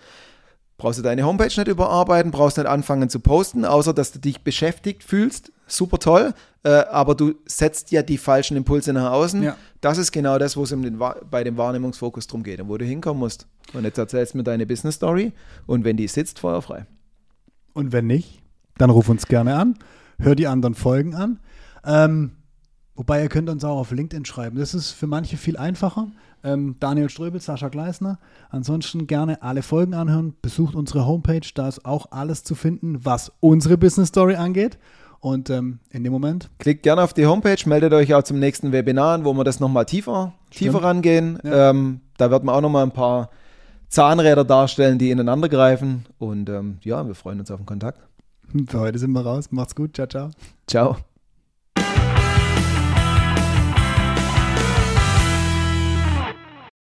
brauchst 0.77 0.99
du 0.99 1.03
deine 1.03 1.23
Homepage 1.23 1.45
nicht 1.45 1.67
überarbeiten, 1.67 2.31
brauchst 2.31 2.57
nicht 2.57 2.67
anfangen 2.67 3.09
zu 3.09 3.19
posten, 3.19 3.65
außer 3.65 3.93
dass 3.93 4.11
du 4.11 4.19
dich 4.19 4.41
beschäftigt 4.41 5.03
fühlst. 5.03 5.51
Super 5.67 5.97
toll, 5.97 6.33
äh, 6.63 6.69
aber 6.69 7.15
du 7.15 7.33
setzt 7.45 7.91
ja 7.91 8.03
die 8.03 8.17
falschen 8.17 8.55
Impulse 8.55 8.93
nach 8.93 9.11
außen. 9.11 9.41
Ja. 9.41 9.57
Das 9.81 9.97
ist 9.97 10.11
genau 10.11 10.37
das, 10.37 10.57
wo 10.57 10.63
es 10.63 10.71
um 10.71 10.83
den, 10.83 10.99
bei 10.99 11.43
dem 11.43 11.57
Wahrnehmungsfokus 11.57 12.27
drum 12.27 12.43
geht 12.43 12.59
und 12.59 12.69
wo 12.69 12.77
du 12.77 12.85
hinkommen 12.85 13.19
musst. 13.19 13.47
Und 13.73 13.83
jetzt 13.83 13.97
erzählst 13.97 14.33
du 14.33 14.37
mir 14.37 14.43
deine 14.43 14.65
Business 14.65 14.95
Story 14.95 15.33
und 15.65 15.83
wenn 15.83 15.97
die 15.97 16.07
sitzt, 16.07 16.39
feuerfrei. 16.39 16.85
Und 17.73 17.91
wenn 17.91 18.07
nicht, 18.07 18.41
dann 18.77 18.89
ruf 18.89 19.09
uns 19.09 19.27
gerne 19.27 19.55
an, 19.55 19.79
hör 20.19 20.35
die 20.35 20.47
anderen 20.47 20.75
Folgen 20.75 21.15
an. 21.15 21.39
Ähm, 21.83 22.31
wobei 22.95 23.21
ihr 23.21 23.29
könnt 23.29 23.49
uns 23.49 23.63
auch 23.63 23.77
auf 23.77 23.91
LinkedIn 23.91 24.25
schreiben. 24.25 24.57
Das 24.57 24.73
ist 24.73 24.91
für 24.91 25.07
manche 25.07 25.37
viel 25.37 25.57
einfacher. 25.57 26.07
Ähm, 26.43 26.75
Daniel 26.79 27.09
Ströbel, 27.09 27.41
Sascha 27.41 27.69
Gleisner. 27.69 28.19
Ansonsten 28.49 29.07
gerne 29.07 29.41
alle 29.41 29.63
Folgen 29.63 29.93
anhören. 29.93 30.35
Besucht 30.41 30.75
unsere 30.75 31.05
Homepage, 31.07 31.47
da 31.53 31.67
ist 31.67 31.85
auch 31.85 32.11
alles 32.11 32.43
zu 32.43 32.55
finden, 32.55 33.03
was 33.03 33.31
unsere 33.39 33.77
Business 33.77 34.09
Story 34.09 34.35
angeht. 34.35 34.77
Und 35.19 35.49
ähm, 35.49 35.79
in 35.89 36.03
dem 36.03 36.13
Moment. 36.13 36.51
Klickt 36.59 36.83
gerne 36.83 37.01
auf 37.01 37.13
die 37.13 37.25
Homepage, 37.25 37.57
meldet 37.65 37.93
euch 37.93 38.13
auch 38.13 38.21
zum 38.21 38.37
nächsten 38.37 38.71
Webinar 38.71 39.15
an, 39.15 39.25
wo 39.25 39.33
wir 39.33 39.43
das 39.43 39.59
nochmal 39.59 39.85
tiefer, 39.85 40.33
tiefer 40.51 40.83
rangehen. 40.83 41.39
Ja. 41.43 41.71
Ähm, 41.71 42.01
da 42.17 42.29
wird 42.29 42.43
man 42.43 42.53
auch 42.53 42.61
nochmal 42.61 42.83
ein 42.83 42.91
paar 42.91 43.31
Zahnräder 43.89 44.43
darstellen, 44.43 44.99
die 44.99 45.09
ineinander 45.09 45.49
greifen. 45.49 46.05
Und 46.19 46.49
ähm, 46.49 46.77
ja, 46.83 47.07
wir 47.07 47.15
freuen 47.15 47.39
uns 47.39 47.49
auf 47.49 47.59
den 47.59 47.65
Kontakt. 47.65 48.01
Für 48.67 48.79
heute 48.79 48.99
sind 48.99 49.11
wir 49.11 49.21
raus. 49.21 49.51
Macht's 49.51 49.73
gut. 49.73 49.95
Ciao, 49.95 50.07
ciao. 50.07 50.29
Ciao. 50.67 50.97